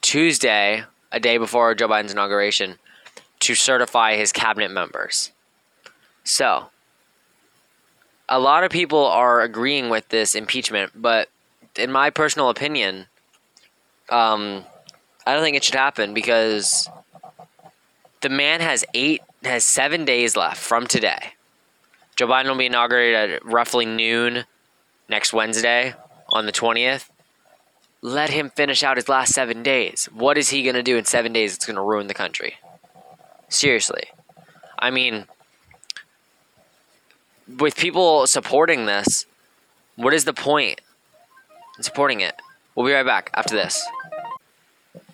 Tuesday, 0.00 0.84
a 1.12 1.20
day 1.20 1.38
before 1.38 1.74
Joe 1.74 1.88
Biden's 1.88 2.12
inauguration, 2.12 2.76
to 3.40 3.54
certify 3.54 4.16
his 4.16 4.32
cabinet 4.32 4.70
members. 4.70 5.30
So, 6.24 6.70
a 8.28 8.38
lot 8.38 8.64
of 8.64 8.70
people 8.70 9.04
are 9.04 9.40
agreeing 9.40 9.88
with 9.88 10.08
this 10.08 10.34
impeachment, 10.34 10.92
but 10.94 11.28
in 11.76 11.90
my 11.90 12.10
personal 12.10 12.50
opinion, 12.50 13.06
um, 14.10 14.64
I 15.26 15.34
don't 15.34 15.42
think 15.42 15.56
it 15.56 15.64
should 15.64 15.74
happen 15.74 16.14
because 16.14 16.88
the 18.20 18.28
man 18.28 18.60
has 18.60 18.84
eight, 18.94 19.22
has 19.44 19.64
seven 19.64 20.04
days 20.04 20.36
left 20.36 20.58
from 20.58 20.86
today. 20.86 21.34
Joe 22.16 22.26
Biden 22.26 22.48
will 22.48 22.56
be 22.56 22.66
inaugurated 22.66 23.30
at 23.30 23.44
roughly 23.44 23.86
noon 23.86 24.44
next 25.08 25.32
Wednesday 25.32 25.94
on 26.28 26.46
the 26.46 26.52
20th. 26.52 27.08
Let 28.02 28.30
him 28.30 28.50
finish 28.50 28.82
out 28.82 28.96
his 28.96 29.08
last 29.08 29.32
seven 29.32 29.62
days. 29.62 30.08
What 30.12 30.38
is 30.38 30.50
he 30.50 30.62
going 30.62 30.74
to 30.74 30.82
do 30.82 30.96
in 30.96 31.04
seven 31.04 31.32
days 31.32 31.52
that's 31.52 31.66
going 31.66 31.76
to 31.76 31.82
ruin 31.82 32.06
the 32.06 32.14
country? 32.14 32.56
Seriously. 33.48 34.04
I 34.78 34.90
mean, 34.90 35.26
with 37.58 37.76
people 37.76 38.26
supporting 38.26 38.86
this, 38.86 39.26
what 39.96 40.14
is 40.14 40.24
the 40.24 40.32
point 40.32 40.80
in 41.76 41.82
supporting 41.82 42.20
it? 42.20 42.34
We'll 42.74 42.86
be 42.86 42.92
right 42.92 43.06
back 43.06 43.30
after 43.34 43.56
this. 43.56 43.84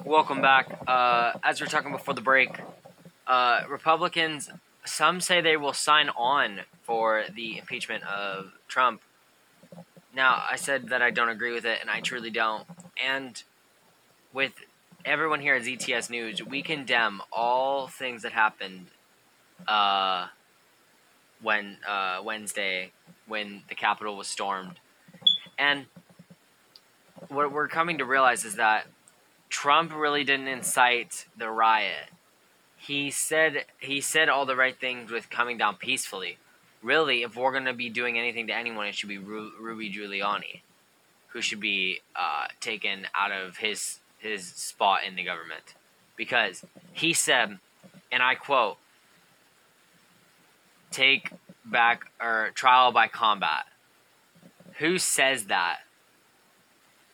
Welcome 0.05 0.43
back. 0.43 0.79
Uh, 0.87 1.33
as 1.43 1.61
we 1.61 1.67
are 1.67 1.71
talking 1.71 1.93
before 1.93 2.13
the 2.13 2.21
break, 2.21 2.51
uh, 3.27 3.63
Republicans, 3.69 4.51
some 4.85 5.21
say 5.21 5.41
they 5.41 5.57
will 5.57 5.73
sign 5.73 6.11
on 6.11 6.61
for 6.83 7.25
the 7.35 7.59
impeachment 7.59 8.05
of 8.05 8.53
Trump 8.69 9.01
now, 10.15 10.43
I 10.49 10.57
said 10.57 10.91
that 10.91 11.03
I 11.03 11.11
don't 11.11 11.29
agree 11.29 11.53
with 11.53 11.65
it, 11.65 11.79
and 11.81 11.91
I 11.91 12.01
truly 12.01 12.31
don't. 12.31 12.67
And 13.05 13.43
with 14.33 14.53
everyone 15.05 15.41
here 15.41 15.57
at 15.57 15.63
ZTS 15.63 16.09
News, 16.09 16.43
we 16.43 16.63
condemn 16.63 17.21
all 17.33 17.89
things 17.89 18.23
that 18.23 18.33
happened 18.33 18.87
uh, 19.67 20.29
when 21.43 21.79
uh, 21.87 22.21
Wednesday 22.23 22.93
when 23.27 23.63
the 23.69 23.75
Capitol 23.75 24.17
was 24.17 24.29
stormed. 24.29 24.79
And 25.59 25.87
what 27.29 27.51
we're 27.51 27.69
coming 27.69 27.99
to 27.99 28.05
realize 28.05 28.45
is 28.45 28.57
that 28.57 28.87
Trump 29.49 29.93
really 29.95 30.25
didn't 30.25 30.49
incite 30.49 31.27
the 31.37 31.51
riot. 31.51 32.11
He 32.87 33.11
said 33.11 33.65
he 33.79 34.01
said 34.01 34.29
all 34.29 34.47
the 34.47 34.57
right 34.57 34.79
things 34.79 35.11
with 35.11 35.31
coming 35.31 35.59
down 35.59 35.77
peacefully 35.77 36.39
really, 36.85 37.23
if 37.23 37.35
we're 37.35 37.59
to 37.59 37.73
be 37.73 37.89
doing 37.89 38.19
anything 38.19 38.47
to 38.49 38.55
anyone, 38.55 38.87
it 38.87 38.95
should 38.95 39.09
be 39.09 39.19
Ru- 39.19 39.53
Rudy 39.59 39.93
Giuliani, 39.93 40.61
who 41.29 41.41
should 41.41 41.61
be 41.61 42.03
uh, 42.15 42.47
taken 42.61 43.07
out 43.15 43.33
of 43.33 43.57
his 43.57 43.99
his 44.19 44.47
spot 44.47 45.01
in 45.07 45.17
the 45.17 45.25
government, 45.25 45.75
because 46.17 46.65
he 46.93 47.13
said, 47.13 47.59
and 48.13 48.23
I 48.23 48.35
quote, 48.35 48.77
"Take 50.91 51.33
back 51.65 52.11
or 52.21 52.53
trial 52.55 52.93
by 52.93 53.09
combat." 53.09 53.65
Who 54.79 54.99
says 54.99 55.47
that 55.47 55.79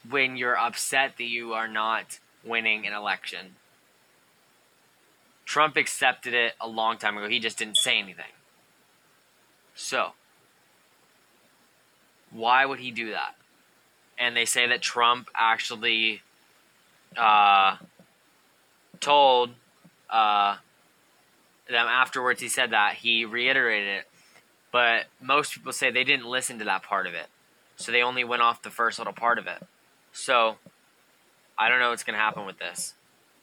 when 0.09 0.37
you're 0.37 0.59
upset 0.59 1.17
that 1.19 1.25
you 1.25 1.53
are 1.53 1.69
not 1.69 2.19
winning 2.43 2.87
an 2.87 2.93
election? 2.93 3.57
Trump 5.51 5.77
accepted 5.77 6.33
it 6.33 6.53
a 6.61 6.69
long 6.69 6.97
time 6.97 7.19
ago. 7.19 7.29
He 7.29 7.41
just 7.41 7.59
didn't 7.59 7.77
say 7.77 7.99
anything. 7.99 8.33
So, 9.75 10.13
why 12.31 12.65
would 12.65 12.79
he 12.79 12.93
do 12.93 13.11
that? 13.11 13.35
And 14.17 14.37
they 14.37 14.45
say 14.45 14.69
that 14.69 14.81
Trump 14.81 15.29
actually 15.35 16.23
uh, 17.17 17.79
told 19.01 19.51
uh, 20.09 20.59
them 21.69 21.87
afterwards. 21.89 22.41
He 22.41 22.49
said 22.49 22.71
that 22.71 22.95
he 22.95 23.25
reiterated 23.25 23.89
it, 23.89 24.05
but 24.71 25.07
most 25.21 25.53
people 25.53 25.73
say 25.73 25.91
they 25.91 26.05
didn't 26.05 26.27
listen 26.27 26.61
to 26.61 26.65
that 26.67 26.85
part 26.85 27.09
of 27.09 27.15
it, 27.15 27.27
so 27.75 27.91
they 27.91 28.03
only 28.03 28.23
went 28.23 28.43
off 28.43 28.63
the 28.63 28.71
first 28.71 29.01
little 29.01 29.13
part 29.13 29.37
of 29.37 29.49
it. 29.49 29.67
So, 30.13 30.59
I 31.59 31.69
don't 31.69 31.81
know 31.81 31.91
what's 31.91 32.05
going 32.05 32.15
to 32.15 32.23
happen 32.23 32.47
with 32.47 32.61
this. 32.61 32.95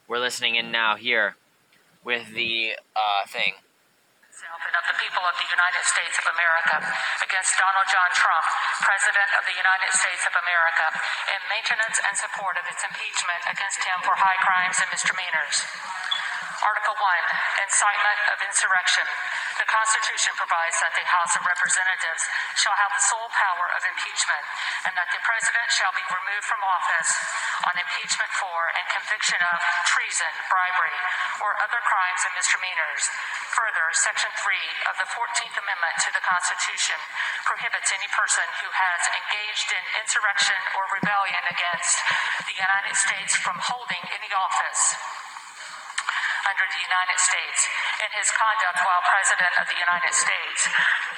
We're 0.08 0.20
listening 0.20 0.56
in 0.56 0.72
now 0.72 0.96
here 0.96 1.36
with 2.03 2.33
the 2.33 2.75
uh, 2.95 3.23
thing 3.27 3.57
of 4.38 4.86
the 4.86 4.97
people 5.01 5.25
of 5.25 5.33
the 5.41 5.49
United 5.49 5.81
States 5.81 6.13
of 6.21 6.29
America 6.29 6.77
against 7.25 7.57
Donald 7.57 7.88
John 7.89 8.10
Trump, 8.13 8.45
President 8.86 9.29
of 9.33 9.43
the 9.49 9.57
United 9.57 9.91
States 9.97 10.23
of 10.29 10.33
America, 10.38 10.86
in 11.33 11.41
maintenance 11.49 11.97
and 12.05 12.13
support 12.13 12.53
of 12.62 12.65
its 12.69 12.86
impeachment 12.86 13.41
against 13.49 13.81
him 13.81 13.97
for 14.05 14.13
high 14.13 14.38
crimes 14.45 14.77
and 14.77 14.89
misdemeanors. 14.93 15.57
Article 16.58 16.98
1 16.98 17.65
Incitement 17.70 18.20
of 18.34 18.38
Insurrection. 18.41 19.06
The 19.62 19.70
Constitution 19.70 20.34
provides 20.41 20.74
that 20.82 20.89
the 20.98 21.06
House 21.06 21.38
of 21.38 21.46
Representatives 21.46 22.24
shall 22.58 22.74
have 22.74 22.89
the 22.98 23.04
sole 23.13 23.30
power 23.30 23.67
of 23.78 23.82
impeachment 23.86 24.46
and 24.89 24.93
that 24.98 25.10
the 25.13 25.22
President 25.22 25.70
shall 25.70 25.93
be 25.93 26.02
removed 26.10 26.46
from 26.50 26.62
office 26.65 27.13
on 27.70 27.78
impeachment 27.78 28.32
for 28.41 28.74
and 28.74 28.86
conviction 28.89 29.38
of 29.54 29.58
treason, 29.86 30.34
bribery, 30.50 30.98
or 31.46 31.54
other 31.62 31.78
crimes 31.86 32.22
and 32.26 32.34
misdemeanors. 32.34 33.06
Further, 33.54 33.86
Section 33.93 34.34
3 34.41 34.89
of 34.89 34.96
the 34.98 35.10
14th 35.13 35.58
Amendment 35.62 35.96
to 36.06 36.10
the 36.10 36.24
Constitution 36.26 36.98
prohibits 37.46 37.93
any 37.93 38.10
person 38.17 38.46
who 38.65 38.70
has 38.74 39.02
engaged 39.13 39.70
in 39.78 39.84
insurrection 40.02 40.58
or 40.74 40.89
rebellion 40.89 41.43
against 41.54 42.02
the 42.50 42.58
United 42.58 42.98
States 42.98 43.38
from 43.38 43.62
holding 43.62 44.02
any 44.10 44.32
office 44.34 44.98
the 46.65 46.82
United 46.82 47.20
States 47.22 47.60
in 48.02 48.10
his 48.17 48.30
conduct 48.34 48.82
while 48.82 49.04
President 49.06 49.54
of 49.62 49.65
the 49.70 49.78
United 49.78 50.10
States 50.10 50.62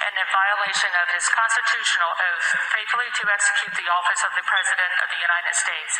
and 0.04 0.12
in 0.12 0.28
violation 0.28 0.92
of 1.00 1.08
his 1.16 1.24
constitutional 1.32 2.12
oath 2.12 2.48
faithfully 2.76 3.08
to 3.16 3.24
execute 3.32 3.72
the 3.72 3.88
office 3.88 4.20
of 4.28 4.32
the 4.36 4.44
President 4.44 4.92
of 5.00 5.08
the 5.08 5.20
United 5.20 5.54
States 5.56 5.92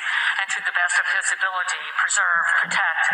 and 0.45 0.47
to 0.53 0.61
the 0.69 0.75
best 0.77 0.97
of 1.01 1.07
his 1.17 1.27
ability 1.33 1.81
preserve, 1.97 2.45
protect, 2.61 3.05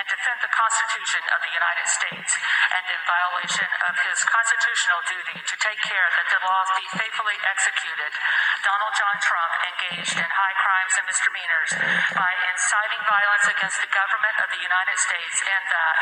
and 0.00 0.04
defend 0.10 0.38
the 0.42 0.50
Constitution 0.50 1.22
of 1.30 1.38
the 1.46 1.52
United 1.54 1.86
States 1.86 2.30
and 2.34 2.84
in 2.90 3.00
violation 3.06 3.68
of 3.86 3.94
his 4.02 4.18
constitutional 4.26 5.00
duty 5.06 5.38
to 5.38 5.54
take 5.62 5.78
care 5.86 6.08
that 6.18 6.28
the 6.34 6.40
laws 6.42 6.70
be 6.74 6.86
faithfully 6.98 7.38
executed, 7.46 8.10
Donald 8.66 8.94
John 8.98 9.16
Trump 9.22 9.52
engaged 9.70 10.18
in 10.18 10.26
high 10.26 10.56
crimes 10.58 10.94
and 10.98 11.06
misdemeanors 11.06 11.70
by 12.18 12.32
inciting 12.50 13.02
violence 13.06 13.46
against 13.54 13.78
the 13.78 13.90
government 13.94 14.36
of 14.42 14.48
the 14.50 14.62
United 14.66 14.98
States 14.98 15.38
and 15.46 15.62
that 15.76 15.96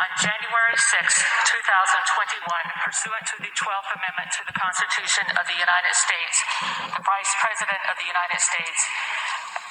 on 0.00 0.08
January 0.16 0.76
6, 0.76 0.88
2021, 0.88 2.48
pursuant 2.80 3.24
to 3.28 3.36
the 3.44 3.52
12th 3.52 3.90
Amendment 4.00 4.28
to 4.40 4.42
the 4.48 4.56
Constitution 4.56 5.28
of 5.36 5.44
the 5.44 5.58
United 5.58 5.94
States, 5.94 6.36
the 6.96 7.04
Vice 7.04 7.32
President 7.44 7.82
of 7.92 7.96
the 8.00 8.08
United 8.08 8.40
States 8.40 8.80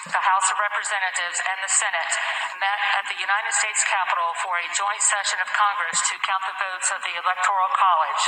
the 0.09 0.17
House 0.17 0.49
of 0.49 0.57
Representatives 0.57 1.37
and 1.45 1.61
the 1.61 1.69
Senate 1.69 2.13
met 2.57 2.79
at 2.97 3.05
the 3.05 3.21
United 3.21 3.53
States 3.53 3.85
Capitol 3.85 4.33
for 4.41 4.57
a 4.57 4.65
joint 4.73 4.97
session 4.97 5.37
of 5.37 5.45
Congress 5.53 6.01
to 6.09 6.17
count 6.25 6.41
the 6.49 6.57
votes 6.57 6.89
of 6.89 7.05
the 7.05 7.13
Electoral 7.21 7.69
College. 7.77 8.23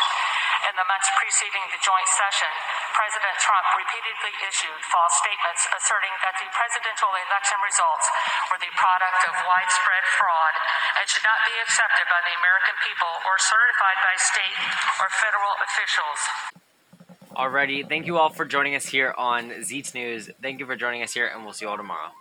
In 0.70 0.78
the 0.78 0.86
months 0.86 1.10
preceding 1.18 1.66
the 1.74 1.82
joint 1.82 2.06
session, 2.14 2.52
President 2.94 3.36
Trump 3.42 3.66
repeatedly 3.74 4.34
issued 4.46 4.82
false 4.86 5.18
statements 5.18 5.66
asserting 5.74 6.14
that 6.22 6.38
the 6.38 6.46
presidential 6.54 7.10
election 7.10 7.58
results 7.66 8.06
were 8.54 8.62
the 8.62 8.74
product 8.78 9.22
of 9.26 9.34
widespread 9.42 10.06
fraud 10.22 10.54
and 11.02 11.10
should 11.10 11.26
not 11.26 11.42
be 11.50 11.58
accepted 11.58 12.06
by 12.06 12.22
the 12.22 12.38
American 12.38 12.78
people 12.86 13.14
or 13.26 13.42
certified 13.42 13.98
by 14.06 14.14
state 14.22 14.58
or 15.02 15.10
federal 15.10 15.54
officials. 15.66 16.62
Alrighty, 17.36 17.89
thank 17.89 18.06
you 18.06 18.19
all 18.19 18.30
for 18.30 18.46
joining 18.46 18.76
us 18.76 18.86
here 18.86 19.12
on 19.17 19.50
Zeets 19.62 19.96
News. 19.96 20.30
Thank 20.39 20.60
you 20.60 20.67
for 20.67 20.76
joining 20.76 21.02
us 21.02 21.13
here, 21.13 21.26
and 21.26 21.43
we'll 21.43 21.54
see 21.54 21.65
you 21.65 21.69
all 21.72 21.78
tomorrow. 21.78 22.12